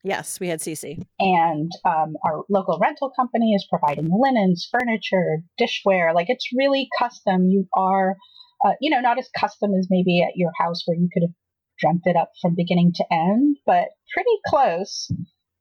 Yes, 0.05 0.39
we 0.39 0.49
had 0.49 0.61
CC. 0.61 1.03
And 1.19 1.73
um, 1.87 2.15
our 2.27 2.45
local 2.51 2.79
rental 2.79 3.11
company 3.17 3.55
is 3.55 3.67
providing 3.71 4.11
linens, 4.13 4.69
furniture, 4.71 5.43
dishware. 5.59 6.15
Like 6.15 6.27
it's 6.29 6.51
really 6.55 6.89
custom. 6.99 7.49
You 7.49 7.67
are, 7.75 8.17
uh, 8.65 8.73
you 8.83 8.91
know, 8.91 9.01
not 9.01 9.19
as 9.19 9.29
custom 9.39 9.73
as 9.79 9.89
maybe 9.89 10.23
at 10.23 10.37
your 10.37 10.51
house 10.61 10.83
where 10.85 10.97
you 10.97 11.09
could 11.13 11.23
have 11.23 11.35
dreamt 11.81 12.03
it 12.05 12.17
up 12.17 12.33
from 12.43 12.55
beginning 12.55 12.93
to 12.97 13.05
end, 13.11 13.57
but 13.65 13.89
pretty 14.13 14.37
close 14.47 15.11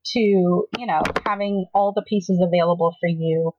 to, 0.08 0.20
you 0.20 0.86
know, 0.86 1.02
having 1.26 1.66
all 1.74 1.94
the 1.96 2.04
pieces 2.08 2.44
available 2.46 2.94
for 3.00 3.08
you 3.08 3.54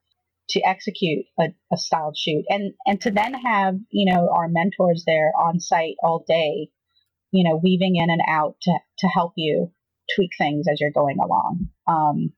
to 0.50 0.61
execute 0.66 1.24
a, 1.40 1.44
a 1.72 1.76
styled 1.76 2.16
shoot. 2.16 2.44
And 2.48 2.74
and 2.87 3.00
to 3.02 3.11
then 3.11 3.35
have 3.35 3.76
you 3.90 4.12
know 4.12 4.28
our 4.30 4.48
mentors 4.48 5.04
there 5.07 5.33
on 5.38 5.61
site 5.61 5.96
all 6.02 6.24
day 6.26 6.70
you 7.33 7.48
know 7.48 7.61
weaving 7.62 7.96
in 7.96 8.11
and 8.11 8.22
out 8.26 8.57
to 8.62 8.72
to 8.98 9.07
help 9.09 9.33
you 9.37 9.72
tweak 10.14 10.30
things 10.38 10.66
as 10.70 10.80
you're 10.80 10.90
going 10.90 11.18
along. 11.18 11.68
Um 11.87 12.33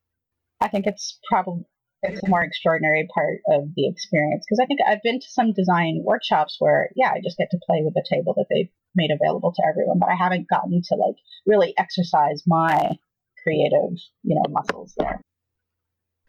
i 0.61 0.69
think 0.69 0.87
it's 0.87 1.19
probably 1.29 1.65
it's 2.03 2.23
a 2.23 2.29
more 2.29 2.45
extraordinary 2.45 3.09
part 3.13 3.41
of 3.49 3.75
the 3.75 3.89
experience. 3.89 4.45
Because 4.47 4.61
i 4.63 4.67
think 4.67 4.81
i've 4.87 5.03
been 5.03 5.21
to 5.21 5.27
some 5.29 5.53
design 5.53 6.03
workshops 6.05 6.57
where 6.59 6.91
yeah 6.97 7.11
i 7.11 7.21
just 7.23 7.39
get 7.39 7.51
to 7.51 7.61
play 7.67 7.83
with 7.83 7.95
the 7.95 8.07
table 8.09 8.35
that 8.37 8.47
they've 8.51 8.71
made 8.95 9.11
available 9.11 9.53
to 9.53 9.63
everyone 9.69 9.99
but 9.99 10.09
i 10.09 10.15
haven't 10.15 10.49
gotten 10.49 10.81
to 10.83 10.95
like 10.95 11.17
really 11.45 11.75
exercise 11.77 12.43
my 12.47 12.97
creative 13.47 13.99
you 14.23 14.35
know 14.35 14.43
muscles 14.51 14.95
there. 14.97 15.21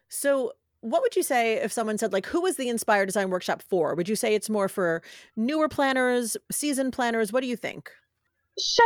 So, 0.08 0.52
what 0.80 1.02
would 1.02 1.16
you 1.16 1.22
say 1.22 1.54
if 1.54 1.72
someone 1.72 1.98
said, 1.98 2.12
like, 2.12 2.26
who 2.26 2.42
was 2.42 2.56
the 2.56 2.68
Inspire 2.68 3.06
Design 3.06 3.30
Workshop 3.30 3.62
for? 3.62 3.94
Would 3.94 4.08
you 4.08 4.16
say 4.16 4.34
it's 4.34 4.50
more 4.50 4.68
for 4.68 5.02
newer 5.36 5.68
planners, 5.68 6.36
seasoned 6.50 6.92
planners? 6.92 7.32
What 7.32 7.42
do 7.42 7.48
you 7.48 7.56
think? 7.56 7.90
So 8.56 8.84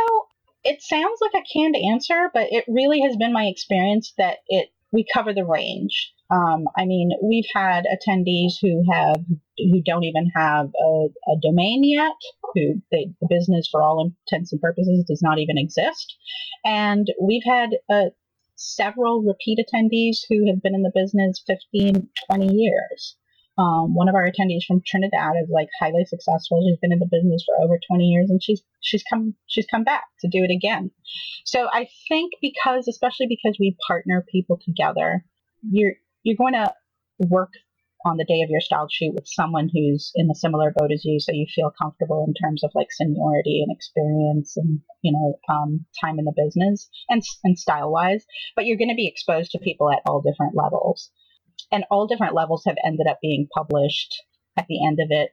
it 0.63 0.81
sounds 0.81 1.19
like 1.21 1.33
a 1.35 1.45
canned 1.53 1.75
answer, 1.75 2.29
but 2.33 2.47
it 2.49 2.65
really 2.67 3.01
has 3.01 3.15
been 3.17 3.33
my 3.33 3.45
experience 3.45 4.13
that 4.17 4.37
it 4.47 4.69
we 4.91 5.05
cover 5.11 5.33
the 5.33 5.43
range. 5.43 6.13
Um, 6.29 6.65
I 6.77 6.85
mean, 6.85 7.09
we've 7.21 7.47
had 7.53 7.85
attendees 7.85 8.53
who 8.61 8.83
have 8.91 9.17
who 9.57 9.81
don't 9.83 10.03
even 10.03 10.31
have 10.35 10.67
a, 10.67 11.07
a 11.31 11.35
domain 11.41 11.83
yet, 11.83 12.13
who 12.53 12.81
they, 12.91 13.11
the 13.19 13.27
business, 13.29 13.67
for 13.71 13.81
all 13.81 14.13
intents 14.31 14.51
and 14.51 14.61
purposes, 14.61 15.03
does 15.07 15.21
not 15.21 15.39
even 15.39 15.57
exist, 15.57 16.15
and 16.63 17.07
we've 17.21 17.43
had 17.45 17.71
uh, 17.89 18.09
several 18.63 19.21
repeat 19.21 19.59
attendees 19.59 20.19
who 20.29 20.47
have 20.47 20.61
been 20.61 20.75
in 20.75 20.83
the 20.83 20.91
business 20.93 21.43
15, 21.45 22.07
20 22.27 22.55
years. 22.55 23.15
Um, 23.57 23.93
one 23.93 24.09
of 24.09 24.15
our 24.15 24.27
attendees 24.27 24.65
from 24.65 24.81
Trinidad 24.85 25.33
is 25.41 25.49
like 25.49 25.67
highly 25.79 26.05
successful. 26.05 26.63
She's 26.65 26.79
been 26.79 26.91
in 26.91 26.99
the 26.99 27.09
business 27.11 27.45
for 27.45 27.63
over 27.63 27.79
20 27.87 28.03
years 28.05 28.29
and 28.29 28.41
she's, 28.41 28.63
she's 28.81 29.03
come, 29.03 29.35
she's 29.45 29.67
come 29.67 29.83
back 29.83 30.05
to 30.21 30.27
do 30.27 30.43
it 30.43 30.51
again. 30.51 30.89
So 31.45 31.67
I 31.71 31.87
think 32.07 32.33
because, 32.41 32.87
especially 32.87 33.27
because 33.27 33.57
we 33.59 33.77
partner 33.85 34.25
people 34.31 34.59
together, 34.63 35.23
you're, 35.61 35.93
you're 36.23 36.37
going 36.37 36.53
to 36.53 36.73
work 37.19 37.53
on 38.05 38.17
the 38.17 38.25
day 38.25 38.41
of 38.43 38.49
your 38.49 38.61
style 38.61 38.87
shoot 38.91 39.13
with 39.13 39.27
someone 39.27 39.69
who's 39.73 40.11
in 40.15 40.29
a 40.29 40.35
similar 40.35 40.73
boat 40.75 40.91
as 40.91 41.05
you. 41.05 41.19
So 41.19 41.31
you 41.31 41.45
feel 41.53 41.71
comfortable 41.81 42.25
in 42.27 42.33
terms 42.33 42.63
of 42.63 42.71
like 42.75 42.91
seniority 42.91 43.63
and 43.63 43.75
experience 43.75 44.57
and, 44.57 44.81
you 45.01 45.13
know, 45.13 45.39
um, 45.53 45.85
time 46.01 46.19
in 46.19 46.25
the 46.25 46.33
business 46.35 46.89
and, 47.09 47.21
and 47.43 47.57
style 47.57 47.91
wise, 47.91 48.25
but 48.55 48.65
you're 48.65 48.77
going 48.77 48.89
to 48.89 48.95
be 48.95 49.07
exposed 49.07 49.51
to 49.51 49.59
people 49.59 49.91
at 49.91 50.01
all 50.05 50.21
different 50.21 50.55
levels 50.55 51.11
and 51.71 51.85
all 51.89 52.07
different 52.07 52.35
levels 52.35 52.63
have 52.65 52.75
ended 52.85 53.07
up 53.07 53.19
being 53.21 53.47
published 53.53 54.21
at 54.57 54.67
the 54.67 54.85
end 54.85 54.99
of 54.99 55.07
it. 55.09 55.31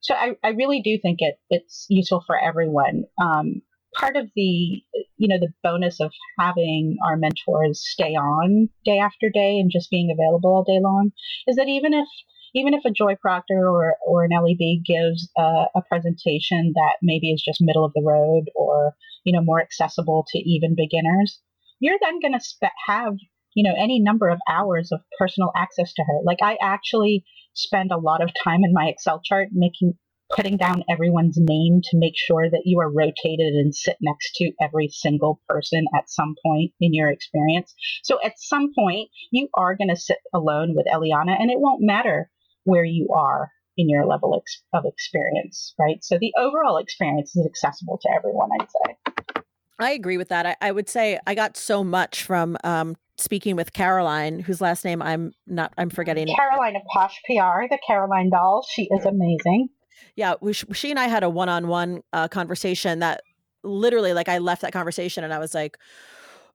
So 0.00 0.14
I, 0.14 0.32
I 0.42 0.50
really 0.50 0.80
do 0.82 0.98
think 1.00 1.18
it 1.20 1.38
it's 1.48 1.86
useful 1.88 2.22
for 2.26 2.38
everyone. 2.38 3.04
Um, 3.20 3.62
part 3.94 4.16
of 4.16 4.26
the 4.34 4.82
you 5.16 5.28
know 5.28 5.38
the 5.38 5.52
bonus 5.62 6.00
of 6.00 6.12
having 6.38 6.96
our 7.06 7.16
mentors 7.16 7.82
stay 7.82 8.14
on 8.14 8.68
day 8.84 8.98
after 8.98 9.28
day 9.32 9.58
and 9.58 9.70
just 9.70 9.90
being 9.90 10.10
available 10.10 10.50
all 10.50 10.64
day 10.64 10.80
long 10.82 11.10
is 11.46 11.56
that 11.56 11.68
even 11.68 11.92
if 11.92 12.08
even 12.54 12.74
if 12.74 12.84
a 12.84 12.90
Joy 12.90 13.16
Proctor 13.20 13.66
or, 13.66 13.96
or 14.06 14.24
an 14.24 14.30
LEB 14.30 14.84
gives 14.84 15.30
a, 15.38 15.64
a 15.74 15.82
presentation 15.88 16.72
that 16.74 16.96
maybe 17.02 17.32
is 17.32 17.42
just 17.42 17.62
middle 17.62 17.84
of 17.84 17.92
the 17.94 18.02
road 18.04 18.44
or 18.54 18.92
you 19.24 19.32
know 19.32 19.42
more 19.42 19.60
accessible 19.60 20.26
to 20.28 20.38
even 20.38 20.74
beginners, 20.76 21.40
you're 21.80 21.98
then 22.02 22.20
going 22.20 22.34
to 22.34 22.40
spe- 22.40 22.64
have 22.86 23.14
you 23.54 23.68
know 23.68 23.74
any 23.78 24.00
number 24.00 24.28
of 24.28 24.38
hours 24.48 24.90
of 24.92 25.00
personal 25.18 25.52
access 25.56 25.92
to 25.94 26.02
her. 26.02 26.20
Like 26.24 26.38
i 26.42 26.56
actually 26.60 27.24
spend 27.54 27.92
a 27.92 27.98
lot 27.98 28.22
of 28.22 28.30
time 28.42 28.64
in 28.64 28.72
my 28.72 28.86
excel 28.86 29.20
chart 29.22 29.48
making 29.52 29.94
putting 30.32 30.56
down 30.56 30.82
everyone's 30.88 31.36
name 31.38 31.80
to 31.82 31.98
make 31.98 32.14
sure 32.16 32.48
that 32.50 32.62
you 32.64 32.80
are 32.80 32.90
rotated 32.90 33.54
and 33.54 33.74
sit 33.74 33.96
next 34.00 34.34
to 34.36 34.50
every 34.60 34.88
single 34.88 35.40
person 35.48 35.84
at 35.96 36.10
some 36.10 36.34
point 36.44 36.72
in 36.80 36.94
your 36.94 37.10
experience. 37.10 37.74
So 38.02 38.18
at 38.24 38.38
some 38.38 38.72
point 38.76 39.10
you 39.30 39.48
are 39.56 39.76
going 39.76 39.90
to 39.90 39.96
sit 39.96 40.18
alone 40.34 40.74
with 40.74 40.86
eliana 40.86 41.36
and 41.38 41.50
it 41.50 41.60
won't 41.60 41.82
matter 41.82 42.30
where 42.64 42.84
you 42.84 43.08
are 43.14 43.50
in 43.76 43.88
your 43.88 44.06
level 44.06 44.36
ex- 44.40 44.62
of 44.72 44.84
experience 44.86 45.74
right? 45.78 46.02
So 46.02 46.18
the 46.18 46.32
overall 46.38 46.78
experience 46.78 47.36
is 47.36 47.46
accessible 47.46 47.98
to 48.02 48.08
everyone 48.16 48.50
i'd 48.60 48.68
say. 48.70 49.42
I 49.78 49.92
agree 49.92 50.16
with 50.16 50.28
that. 50.28 50.46
I, 50.46 50.56
I 50.60 50.70
would 50.70 50.88
say 50.88 51.18
I 51.26 51.34
got 51.34 51.56
so 51.56 51.82
much 51.82 52.22
from 52.22 52.56
um, 52.62 52.96
speaking 53.16 53.56
with 53.56 53.72
Caroline, 53.72 54.38
whose 54.38 54.60
last 54.60 54.84
name 54.84 55.02
I'm 55.02 55.32
not, 55.46 55.72
I'm 55.76 55.90
forgetting. 55.90 56.28
caroline 56.28 56.76
of 56.76 56.82
posh 56.84 57.20
pr 57.24 57.66
the 57.68 57.78
caroline 57.84 58.30
doll. 58.30 58.64
She 58.70 58.88
is 58.92 59.04
amazing 59.06 59.70
Yeah, 60.16 60.34
we, 60.40 60.52
she 60.52 60.90
and 60.90 60.98
I 60.98 61.08
had 61.08 61.22
a 61.22 61.30
one-on-one 61.30 62.02
uh, 62.12 62.28
conversation 62.28 63.00
that 63.00 63.22
literally, 63.64 64.12
like, 64.12 64.28
I 64.28 64.38
left 64.38 64.62
that 64.62 64.72
conversation 64.72 65.24
and 65.24 65.32
I 65.32 65.38
was 65.38 65.54
like, 65.54 65.78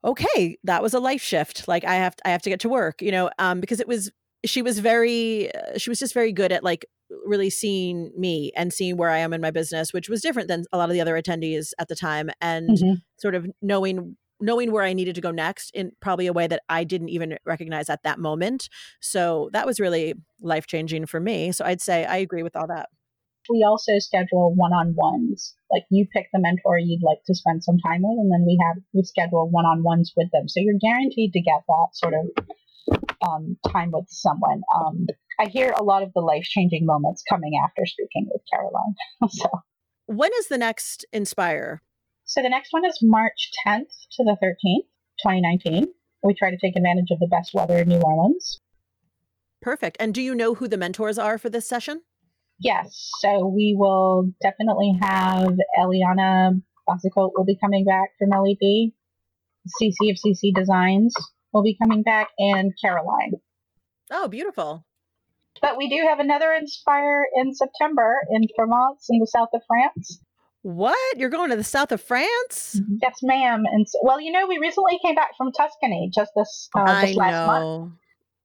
okay, 0.04 0.58
that 0.64 0.82
was 0.82 0.94
a 0.94 1.00
life 1.00 1.22
shift. 1.22 1.66
Like, 1.68 1.84
I 1.84 1.94
have, 1.96 2.14
I 2.24 2.30
have 2.30 2.42
to 2.42 2.50
get 2.50 2.60
to 2.60 2.68
work, 2.68 3.02
you 3.02 3.10
know, 3.10 3.30
um, 3.38 3.60
because 3.60 3.80
it 3.80 3.88
was, 3.88 4.10
she 4.44 4.62
was 4.62 4.78
very, 4.78 5.52
uh, 5.54 5.78
she 5.78 5.90
was 5.90 5.98
just 5.98 6.14
very 6.14 6.32
good 6.32 6.52
at 6.52 6.62
like 6.62 6.86
really 7.26 7.50
seeing 7.50 8.12
me 8.16 8.52
and 8.56 8.72
seeing 8.72 8.96
where 8.96 9.10
I 9.10 9.18
am 9.18 9.32
in 9.32 9.40
my 9.40 9.50
business, 9.50 9.92
which 9.92 10.08
was 10.08 10.20
different 10.20 10.48
than 10.48 10.64
a 10.72 10.78
lot 10.78 10.88
of 10.88 10.92
the 10.94 11.00
other 11.00 11.20
attendees 11.20 11.72
at 11.78 11.88
the 11.88 11.96
time, 11.96 12.30
and 12.40 12.76
Mhm. 12.78 13.02
sort 13.16 13.34
of 13.34 13.46
knowing 13.62 14.16
knowing 14.40 14.70
where 14.70 14.84
I 14.84 14.92
needed 14.92 15.16
to 15.16 15.20
go 15.20 15.32
next 15.32 15.70
in 15.74 15.90
probably 16.00 16.28
a 16.28 16.32
way 16.32 16.46
that 16.46 16.62
I 16.68 16.84
didn't 16.84 17.08
even 17.08 17.38
recognize 17.44 17.90
at 17.90 18.04
that 18.04 18.20
moment. 18.20 18.68
So 19.00 19.50
that 19.52 19.66
was 19.66 19.80
really 19.80 20.14
life 20.40 20.68
changing 20.68 21.06
for 21.06 21.18
me. 21.18 21.50
So 21.50 21.64
I'd 21.64 21.80
say 21.80 22.04
I 22.04 22.18
agree 22.18 22.44
with 22.44 22.54
all 22.54 22.68
that. 22.68 22.88
We 23.48 23.64
also 23.66 23.98
schedule 23.98 24.54
one-on-ones. 24.54 25.54
Like 25.70 25.84
you 25.90 26.06
pick 26.12 26.28
the 26.32 26.40
mentor 26.40 26.78
you'd 26.78 27.02
like 27.02 27.24
to 27.26 27.34
spend 27.34 27.64
some 27.64 27.78
time 27.78 28.02
with, 28.02 28.18
and 28.18 28.32
then 28.32 28.44
we 28.46 28.58
have 28.62 28.82
we 28.92 29.02
schedule 29.02 29.48
one-on-ones 29.50 30.12
with 30.16 30.30
them. 30.32 30.48
So 30.48 30.60
you're 30.60 30.78
guaranteed 30.80 31.32
to 31.32 31.40
get 31.40 31.62
that 31.66 31.88
sort 31.92 32.14
of 32.14 32.44
um, 33.26 33.56
time 33.68 33.90
with 33.92 34.06
someone. 34.08 34.62
Um, 34.74 35.06
I 35.40 35.46
hear 35.46 35.72
a 35.76 35.82
lot 35.82 36.02
of 36.02 36.12
the 36.14 36.20
life-changing 36.20 36.84
moments 36.84 37.22
coming 37.28 37.52
after 37.62 37.86
speaking 37.86 38.28
with 38.30 38.42
Caroline. 38.52 38.94
so. 39.28 39.48
When 40.06 40.30
is 40.38 40.48
the 40.48 40.58
next 40.58 41.04
Inspire? 41.12 41.82
So 42.24 42.42
the 42.42 42.48
next 42.48 42.72
one 42.72 42.84
is 42.84 42.98
March 43.02 43.50
10th 43.66 43.88
to 44.12 44.24
the 44.24 44.36
13th, 44.42 44.84
2019. 45.22 45.86
We 46.22 46.34
try 46.34 46.50
to 46.50 46.58
take 46.58 46.76
advantage 46.76 47.10
of 47.10 47.20
the 47.20 47.26
best 47.26 47.54
weather 47.54 47.78
in 47.78 47.88
New 47.88 48.00
Orleans. 48.00 48.60
Perfect. 49.60 49.96
And 50.00 50.14
do 50.14 50.22
you 50.22 50.34
know 50.34 50.54
who 50.54 50.68
the 50.68 50.76
mentors 50.76 51.18
are 51.18 51.38
for 51.38 51.48
this 51.48 51.68
session? 51.68 52.02
Yes, 52.60 53.10
so 53.20 53.46
we 53.46 53.76
will 53.78 54.32
definitely 54.42 54.98
have 55.00 55.54
Eliana 55.78 56.60
Basicote 56.88 57.32
will 57.36 57.44
be 57.44 57.56
coming 57.56 57.84
back 57.84 58.10
from 58.18 58.30
LEB. 58.30 58.92
CC 59.80 60.10
of 60.10 60.16
CC 60.16 60.52
Designs 60.54 61.14
will 61.52 61.62
be 61.62 61.76
coming 61.80 62.02
back, 62.02 62.28
and 62.38 62.72
Caroline. 62.80 63.32
Oh, 64.10 64.28
beautiful. 64.28 64.84
But 65.60 65.76
we 65.76 65.88
do 65.88 66.06
have 66.08 66.20
another 66.20 66.52
Inspire 66.52 67.26
in 67.36 67.54
September 67.54 68.16
in 68.30 68.42
Provence 68.56 69.06
in 69.10 69.18
the 69.18 69.26
south 69.26 69.48
of 69.52 69.60
France. 69.66 70.20
What? 70.62 71.18
You're 71.18 71.30
going 71.30 71.50
to 71.50 71.56
the 71.56 71.64
south 71.64 71.92
of 71.92 72.00
France? 72.00 72.80
Yes, 73.02 73.18
ma'am. 73.22 73.64
And 73.70 73.88
so, 73.88 73.98
well, 74.02 74.20
you 74.20 74.32
know, 74.32 74.46
we 74.46 74.58
recently 74.58 74.98
came 75.04 75.14
back 75.14 75.30
from 75.36 75.52
Tuscany 75.52 76.10
just 76.14 76.32
this 76.36 76.68
uh, 76.76 76.84
I 76.86 77.06
this 77.06 77.16
last 77.16 77.46
month. 77.46 77.64
know. 77.64 77.92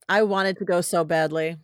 I 0.10 0.23
wanted 0.23 0.58
to 0.58 0.65
go 0.65 0.82
so 0.82 1.04
badly. 1.04 1.58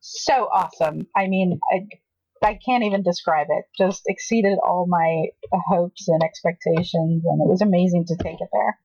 So 0.00 0.48
awesome. 0.52 1.06
I 1.16 1.26
mean, 1.26 1.58
I, 1.72 2.46
I 2.46 2.58
can't 2.64 2.84
even 2.84 3.02
describe 3.02 3.48
it. 3.50 3.64
Just 3.76 4.02
exceeded 4.06 4.58
all 4.64 4.86
my 4.88 5.26
hopes 5.68 6.08
and 6.08 6.22
expectations, 6.22 7.22
and 7.24 7.40
it 7.40 7.48
was 7.48 7.62
amazing 7.62 8.06
to 8.06 8.16
take 8.16 8.40
it 8.40 8.48
there. 8.52 8.78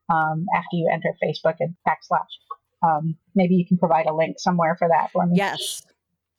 Um, 0.10 0.46
after 0.56 0.74
you 0.74 0.90
enter 0.92 1.14
Facebook 1.22 1.56
and 1.60 1.76
backslash. 1.86 2.32
Um, 2.82 3.18
maybe 3.36 3.56
you 3.56 3.68
can 3.68 3.78
provide 3.78 4.06
a 4.06 4.14
link 4.14 4.40
somewhere 4.40 4.78
for 4.80 4.88
that 4.88 5.12
for 5.12 5.26
me. 5.26 5.36
Yes. 5.36 5.82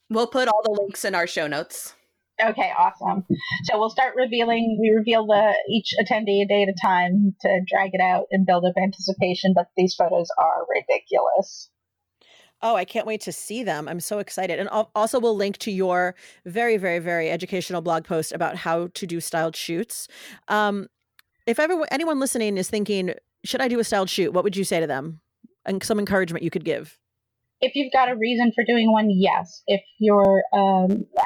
We'll 0.08 0.26
put 0.26 0.48
all 0.48 0.62
the 0.62 0.72
links 0.80 1.04
in 1.04 1.14
our 1.14 1.26
show 1.26 1.46
notes. 1.46 1.94
Okay, 2.40 2.70
awesome. 2.78 3.24
So 3.64 3.78
we'll 3.78 3.90
start 3.90 4.14
revealing. 4.16 4.78
We 4.80 4.90
reveal 4.90 5.26
the 5.26 5.54
each 5.68 5.92
attendee 6.00 6.44
a 6.44 6.46
day 6.46 6.62
at 6.62 6.68
a 6.68 6.74
time 6.80 7.34
to 7.40 7.60
drag 7.66 7.90
it 7.94 8.00
out 8.00 8.26
and 8.30 8.46
build 8.46 8.64
up 8.64 8.74
anticipation. 8.80 9.52
But 9.54 9.66
these 9.76 9.94
photos 9.94 10.28
are 10.38 10.66
ridiculous. 10.68 11.70
Oh, 12.60 12.74
I 12.74 12.84
can't 12.84 13.06
wait 13.06 13.20
to 13.22 13.32
see 13.32 13.62
them. 13.62 13.88
I'm 13.88 14.00
so 14.00 14.18
excited. 14.18 14.58
And 14.58 14.68
al- 14.70 14.90
also, 14.94 15.20
we'll 15.20 15.36
link 15.36 15.58
to 15.58 15.70
your 15.70 16.14
very, 16.44 16.76
very, 16.76 16.98
very 16.98 17.30
educational 17.30 17.80
blog 17.80 18.04
post 18.04 18.32
about 18.32 18.56
how 18.56 18.88
to 18.94 19.06
do 19.06 19.20
styled 19.20 19.54
shoots. 19.54 20.08
Um, 20.48 20.88
if 21.46 21.58
ever 21.60 21.86
anyone 21.90 22.18
listening 22.20 22.56
is 22.56 22.68
thinking, 22.68 23.14
should 23.44 23.60
I 23.60 23.68
do 23.68 23.78
a 23.78 23.84
styled 23.84 24.10
shoot? 24.10 24.32
What 24.32 24.44
would 24.44 24.56
you 24.56 24.64
say 24.64 24.80
to 24.80 24.86
them? 24.86 25.20
And 25.64 25.82
some 25.82 25.98
encouragement 25.98 26.44
you 26.44 26.50
could 26.50 26.64
give. 26.64 26.98
If 27.60 27.72
you've 27.74 27.92
got 27.92 28.08
a 28.08 28.16
reason 28.16 28.52
for 28.54 28.64
doing 28.64 28.92
one, 28.92 29.08
yes. 29.10 29.62
If 29.66 29.80
you're 29.98 30.42
um, 30.52 30.86
I, 30.86 30.92
a, 30.92 30.96
pro- 31.16 31.17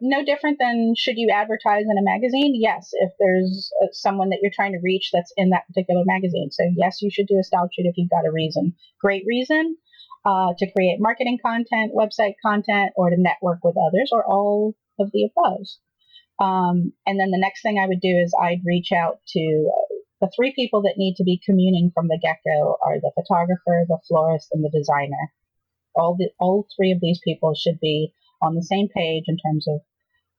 no 0.00 0.24
different 0.24 0.58
than 0.58 0.94
should 0.96 1.16
you 1.16 1.30
advertise 1.30 1.84
in 1.84 1.98
a 1.98 2.02
magazine, 2.02 2.54
yes. 2.56 2.90
If 2.92 3.12
there's 3.18 3.70
uh, 3.82 3.88
someone 3.92 4.30
that 4.30 4.38
you're 4.42 4.52
trying 4.54 4.72
to 4.72 4.80
reach 4.82 5.10
that's 5.12 5.32
in 5.36 5.50
that 5.50 5.66
particular 5.66 6.02
magazine, 6.04 6.50
so 6.50 6.64
yes, 6.76 7.02
you 7.02 7.10
should 7.10 7.26
do 7.26 7.38
a 7.38 7.44
style 7.44 7.68
shoot 7.72 7.86
if 7.86 7.96
you've 7.96 8.10
got 8.10 8.26
a 8.26 8.32
reason. 8.32 8.74
Great 9.00 9.24
reason 9.26 9.76
uh, 10.24 10.52
to 10.58 10.70
create 10.72 10.98
marketing 11.00 11.38
content, 11.44 11.92
website 11.94 12.34
content, 12.44 12.92
or 12.96 13.10
to 13.10 13.16
network 13.18 13.58
with 13.62 13.76
others, 13.76 14.10
or 14.12 14.24
all 14.24 14.74
of 14.98 15.10
the 15.12 15.28
above. 15.30 15.66
Um, 16.40 16.92
and 17.06 17.20
then 17.20 17.30
the 17.30 17.40
next 17.40 17.62
thing 17.62 17.78
I 17.78 17.86
would 17.86 18.00
do 18.00 18.16
is 18.22 18.34
I'd 18.40 18.64
reach 18.64 18.92
out 18.92 19.20
to 19.28 19.70
uh, 19.70 19.94
the 20.20 20.30
three 20.34 20.52
people 20.54 20.82
that 20.82 20.96
need 20.96 21.16
to 21.16 21.24
be 21.24 21.40
communing 21.44 21.90
from 21.94 22.08
the 22.08 22.18
get-go 22.20 22.76
are 22.82 23.00
the 23.00 23.12
photographer, 23.14 23.84
the 23.88 23.98
florist, 24.08 24.48
and 24.52 24.64
the 24.64 24.70
designer. 24.70 25.32
All 25.94 26.16
the 26.16 26.30
all 26.38 26.66
three 26.76 26.92
of 26.92 27.00
these 27.00 27.20
people 27.24 27.54
should 27.54 27.80
be 27.80 28.12
on 28.42 28.54
the 28.54 28.62
same 28.62 28.88
page 28.94 29.24
in 29.26 29.36
terms 29.36 29.66
of 29.68 29.80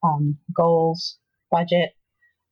um, 0.04 0.38
goals, 0.56 1.18
budget, 1.50 1.92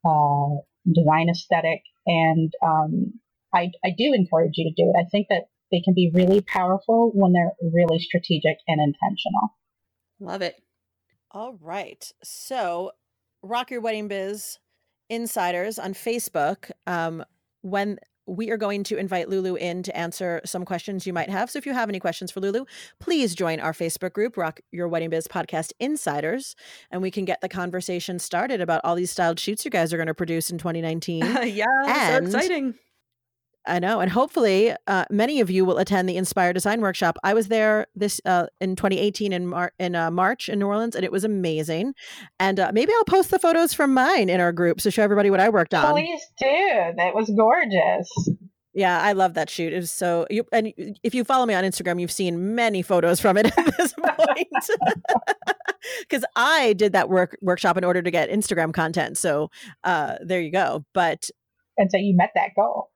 uh, 0.06 0.62
design 0.92 1.30
aesthetic, 1.30 1.82
and 2.06 2.52
um, 2.66 3.14
I, 3.54 3.72
I 3.84 3.90
do 3.98 4.14
encourage 4.14 4.54
you 4.56 4.70
to 4.70 4.84
do 4.84 4.92
it. 4.94 5.00
I 5.00 5.10
think 5.10 5.28
that 5.30 5.44
they 5.72 5.82
can 5.82 5.94
be 5.94 6.12
really 6.14 6.42
powerful 6.42 7.12
when 7.14 7.34
they're 7.34 7.54
really 7.74 8.00
strategic 8.00 8.58
and 8.68 8.80
intentional. 8.82 9.56
Love 10.20 10.42
it. 10.42 10.62
All 11.32 11.58
right. 11.62 12.12
So, 12.24 12.92
Rock 13.42 13.72
Your 13.72 13.82
Wedding 13.82 14.08
Biz 14.08 14.60
Insiders 15.10 15.78
on 15.78 15.94
Facebook. 15.94 16.72
Um, 16.88 17.24
when 17.62 18.00
we 18.30 18.52
are 18.52 18.58
going 18.58 18.84
to 18.86 18.98
invite 18.98 19.28
Lulu 19.28 19.56
in 19.56 19.84
to 19.84 19.98
answer 19.98 20.42
some 20.46 20.64
questions 20.64 21.08
you 21.08 21.14
might 21.14 21.30
have. 21.30 21.50
So 21.50 21.58
if 21.58 21.66
you 21.66 21.74
have 21.74 21.90
any 21.90 22.00
questions 22.00 22.32
for 22.32 22.40
Lulu, 22.40 22.66
please 23.00 23.34
join 23.34 23.60
our 23.60 23.74
Facebook 23.74 24.14
group, 24.14 24.38
Rock 24.38 24.60
Your 24.72 24.88
Wedding 24.88 25.10
Biz 25.10 25.28
Podcast 25.28 25.72
Insiders, 25.80 26.56
and 26.92 27.02
we 27.02 27.12
can 27.12 27.26
get 27.26 27.42
the 27.42 27.50
conversation 27.50 28.20
started 28.20 28.62
about 28.62 28.82
all 28.84 28.96
these 28.96 29.12
styled 29.12 29.40
shoots 29.40 29.66
you 29.66 29.72
guys 29.72 29.92
are 29.94 29.98
going 29.98 30.08
to 30.08 30.14
produce 30.14 30.50
in 30.52 30.58
2019. 30.58 31.22
yeah, 31.46 31.66
And- 31.88 32.32
so 32.32 32.38
exciting. 32.38 32.76
I 33.68 33.80
know, 33.80 34.00
and 34.00 34.12
hopefully, 34.12 34.74
uh, 34.88 35.06
many 35.12 35.42
of 35.42 35.52
you 35.52 35.66
will 35.66 35.78
attend 35.78 36.10
the 36.10 36.18
Inspire 36.18 36.54
Design 36.54 36.82
Workshop. 36.82 37.18
I 37.24 37.34
was 37.34 37.50
there 37.50 37.88
this 37.96 38.20
uh, 38.26 38.48
in 38.60 38.76
2018 38.76 39.34
in, 39.34 39.48
Mar- 39.48 39.74
in 39.78 39.96
uh, 39.96 40.10
March 40.10 40.50
in 40.50 40.60
New 40.60 40.68
Orleans, 40.68 40.96
and 40.96 41.04
it 41.04 41.12
was 41.12 41.24
amazing. 41.24 41.94
And 42.40 42.60
uh, 42.60 42.72
maybe 42.74 42.92
I'll 42.98 43.06
post 43.06 43.32
the 43.32 43.40
photos 43.40 43.74
from 43.74 43.94
mine 43.94 44.30
in 44.30 44.40
our 44.40 44.52
group 44.52 44.80
to 44.80 44.92
show 44.92 45.04
everybody 45.04 45.30
what 45.30 45.40
I 45.40 45.50
worked 45.50 45.74
on. 45.74 45.92
Please 45.92 46.22
do. 46.40 46.94
That 46.98 47.14
was 47.14 47.30
gorgeous. 47.30 48.10
Yeah, 48.74 49.02
I 49.02 49.12
love 49.12 49.34
that 49.34 49.50
shoot. 49.50 49.74
It 49.74 49.78
was 49.78 49.92
so. 49.92 50.26
You, 50.30 50.46
and 50.54 50.74
if 51.04 51.14
you 51.14 51.24
follow 51.24 51.46
me 51.46 51.54
on 51.54 51.64
Instagram, 51.64 52.00
you've 52.00 52.12
seen 52.12 52.56
many 52.56 52.82
photos 52.82 53.20
from 53.20 53.38
it 53.38 53.46
at 53.58 53.78
this 53.78 53.94
point. 53.94 54.48
Because 56.02 56.26
I 56.36 56.74
did 56.74 56.92
that 56.94 57.10
work 57.10 57.38
workshop 57.42 57.78
in 57.78 57.84
order 57.84 58.02
to 58.02 58.12
get 58.12 58.30
Instagram 58.30 58.74
content. 58.74 59.18
So 59.18 59.50
uh, 59.84 60.16
there 60.22 60.42
you 60.42 60.52
go. 60.52 60.86
But 60.94 61.30
And 61.78 61.90
so 61.90 61.98
you 61.98 62.16
met 62.16 62.32
that 62.36 62.50
goal. 62.56 62.90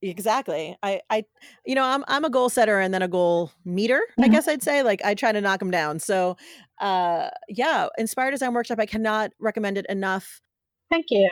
Exactly. 0.00 0.76
I, 0.82 1.00
I, 1.10 1.24
you 1.66 1.74
know, 1.74 1.82
I'm, 1.84 2.04
I'm 2.06 2.24
a 2.24 2.30
goal 2.30 2.48
setter 2.48 2.78
and 2.78 2.94
then 2.94 3.02
a 3.02 3.08
goal 3.08 3.50
meter. 3.64 4.00
I 4.18 4.28
Mhm. 4.28 4.30
guess 4.32 4.46
I'd 4.48 4.62
say. 4.62 4.82
Like 4.82 5.04
I 5.04 5.14
try 5.14 5.32
to 5.32 5.40
knock 5.40 5.58
them 5.58 5.70
down. 5.72 5.98
So, 5.98 6.36
uh, 6.80 7.30
yeah, 7.48 7.88
Inspire 7.98 8.30
Design 8.30 8.54
Workshop. 8.54 8.78
I 8.78 8.86
cannot 8.86 9.32
recommend 9.40 9.76
it 9.76 9.86
enough. 9.88 10.40
Thank 10.90 11.06
you. 11.10 11.28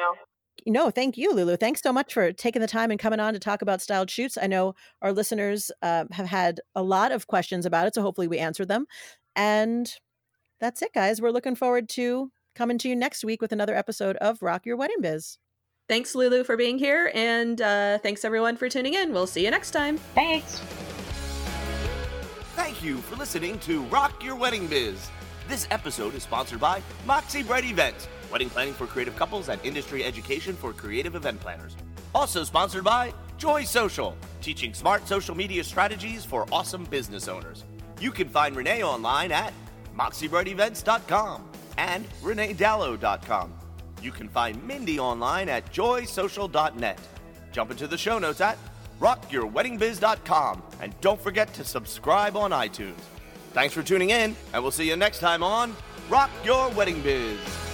No, 0.66 0.90
thank 0.90 1.16
you, 1.16 1.32
Lulu. 1.32 1.56
Thanks 1.56 1.80
so 1.80 1.92
much 1.92 2.12
for 2.12 2.32
taking 2.32 2.60
the 2.60 2.66
time 2.66 2.90
and 2.90 2.98
coming 2.98 3.20
on 3.20 3.34
to 3.34 3.38
talk 3.38 3.62
about 3.62 3.80
styled 3.80 4.10
shoots. 4.10 4.36
I 4.40 4.48
know 4.48 4.74
our 5.00 5.12
listeners 5.12 5.70
uh, 5.82 6.06
have 6.10 6.26
had 6.26 6.60
a 6.74 6.82
lot 6.82 7.12
of 7.12 7.28
questions 7.28 7.66
about 7.66 7.86
it, 7.86 7.94
so 7.94 8.02
hopefully 8.02 8.26
we 8.26 8.38
answered 8.38 8.66
them. 8.68 8.86
And 9.36 9.88
that's 10.58 10.82
it, 10.82 10.92
guys. 10.92 11.20
We're 11.20 11.30
looking 11.30 11.54
forward 11.54 11.88
to 11.90 12.32
coming 12.56 12.78
to 12.78 12.88
you 12.88 12.96
next 12.96 13.22
week 13.24 13.40
with 13.40 13.52
another 13.52 13.76
episode 13.76 14.16
of 14.16 14.42
Rock 14.42 14.66
Your 14.66 14.76
Wedding 14.76 15.00
Biz. 15.02 15.38
Thanks, 15.88 16.14
Lulu, 16.14 16.42
for 16.42 16.56
being 16.56 16.78
here. 16.78 17.12
And 17.14 17.60
uh, 17.60 17.98
thanks, 17.98 18.24
everyone, 18.24 18.56
for 18.56 18.68
tuning 18.68 18.94
in. 18.94 19.12
We'll 19.12 19.26
see 19.26 19.44
you 19.44 19.50
next 19.50 19.70
time. 19.70 19.98
Thanks. 20.14 20.60
Thank 22.56 22.82
you 22.82 22.96
for 22.98 23.16
listening 23.16 23.58
to 23.60 23.82
Rock 23.84 24.24
Your 24.24 24.34
Wedding 24.34 24.66
Biz. 24.66 25.10
This 25.48 25.68
episode 25.70 26.14
is 26.14 26.24
sponsored 26.24 26.58
by 26.58 26.82
Moxie 27.06 27.44
Bright 27.44 27.64
Events, 27.64 28.08
wedding 28.32 28.50
planning 28.50 28.74
for 28.74 28.86
creative 28.86 29.14
couples 29.14 29.48
and 29.48 29.64
industry 29.64 30.02
education 30.02 30.56
for 30.56 30.72
creative 30.72 31.14
event 31.14 31.38
planners. 31.38 31.76
Also 32.14 32.42
sponsored 32.42 32.82
by 32.82 33.12
Joy 33.38 33.62
Social, 33.62 34.16
teaching 34.40 34.74
smart 34.74 35.06
social 35.06 35.36
media 35.36 35.62
strategies 35.62 36.24
for 36.24 36.46
awesome 36.50 36.84
business 36.84 37.28
owners. 37.28 37.64
You 38.00 38.10
can 38.10 38.28
find 38.28 38.56
Renee 38.56 38.82
online 38.82 39.30
at 39.30 39.52
moxiebrightevents.com 39.96 41.44
and 41.78 42.08
reneedallo.com. 42.22 43.52
You 44.02 44.12
can 44.12 44.28
find 44.28 44.62
Mindy 44.66 44.98
online 44.98 45.48
at 45.48 45.72
joysocial.net. 45.72 46.98
Jump 47.52 47.70
into 47.70 47.86
the 47.86 47.98
show 47.98 48.18
notes 48.18 48.40
at 48.40 48.58
rockyourweddingbiz.com 49.00 50.62
and 50.80 51.00
don't 51.00 51.20
forget 51.20 51.52
to 51.54 51.64
subscribe 51.64 52.36
on 52.36 52.50
iTunes. 52.50 53.00
Thanks 53.52 53.72
for 53.74 53.82
tuning 53.82 54.10
in, 54.10 54.36
and 54.52 54.62
we'll 54.62 54.70
see 54.70 54.88
you 54.88 54.96
next 54.96 55.20
time 55.20 55.42
on 55.42 55.74
Rock 56.10 56.30
Your 56.44 56.68
Wedding 56.70 57.00
Biz. 57.02 57.65